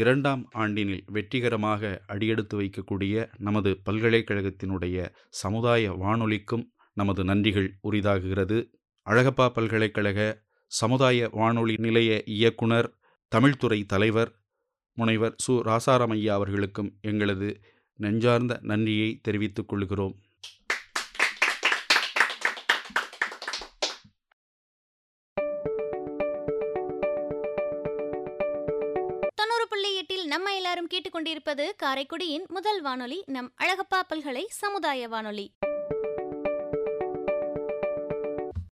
இரண்டாம் 0.00 0.42
ஆண்டினில் 0.54 1.04
வெற்றிகரமாக 1.06 1.90
அடியெடுத்து 2.06 2.54
வைக்கக்கூடிய 2.56 3.14
நமது 3.38 3.70
பல்கலைக்கழகத்தினுடைய 3.84 4.96
சமுதாய 5.34 5.92
வானொலிக்கும் 5.94 6.64
நமது 6.96 7.22
நன்றிகள் 7.24 7.68
உரிதாகுகிறது 7.82 8.58
அழகப்பா 9.06 9.46
பல்கலைக்கழக 9.48 10.20
சமுதாய 10.72 11.28
வானொலி 11.32 11.74
நிலைய 11.78 12.10
இயக்குனர் 12.34 12.88
தமிழ்துறை 13.32 13.80
தலைவர் 13.86 14.30
முனைவர் 14.96 15.36
சு 15.44 15.52
ராசாராமையா 15.62 16.32
அவர்களுக்கும் 16.32 16.90
எங்களது 17.00 17.48
நெஞ்சார்ந்த 17.98 18.54
நன்றியை 18.62 19.10
தெரிவித்துக் 19.22 19.68
கொள்கிறோம் 19.68 20.14
கேட்டுக்கொண்டிருப்பது 31.44 31.82
காரைக்குடியின் 31.82 32.44
முதல் 32.48 32.80
வானொலி 32.82 33.18
நம் 33.26 33.50
அழகப்பா 33.58 34.00
பல்கலை 34.08 34.44
சமுதாய 34.54 35.08
வானொலி 35.08 35.46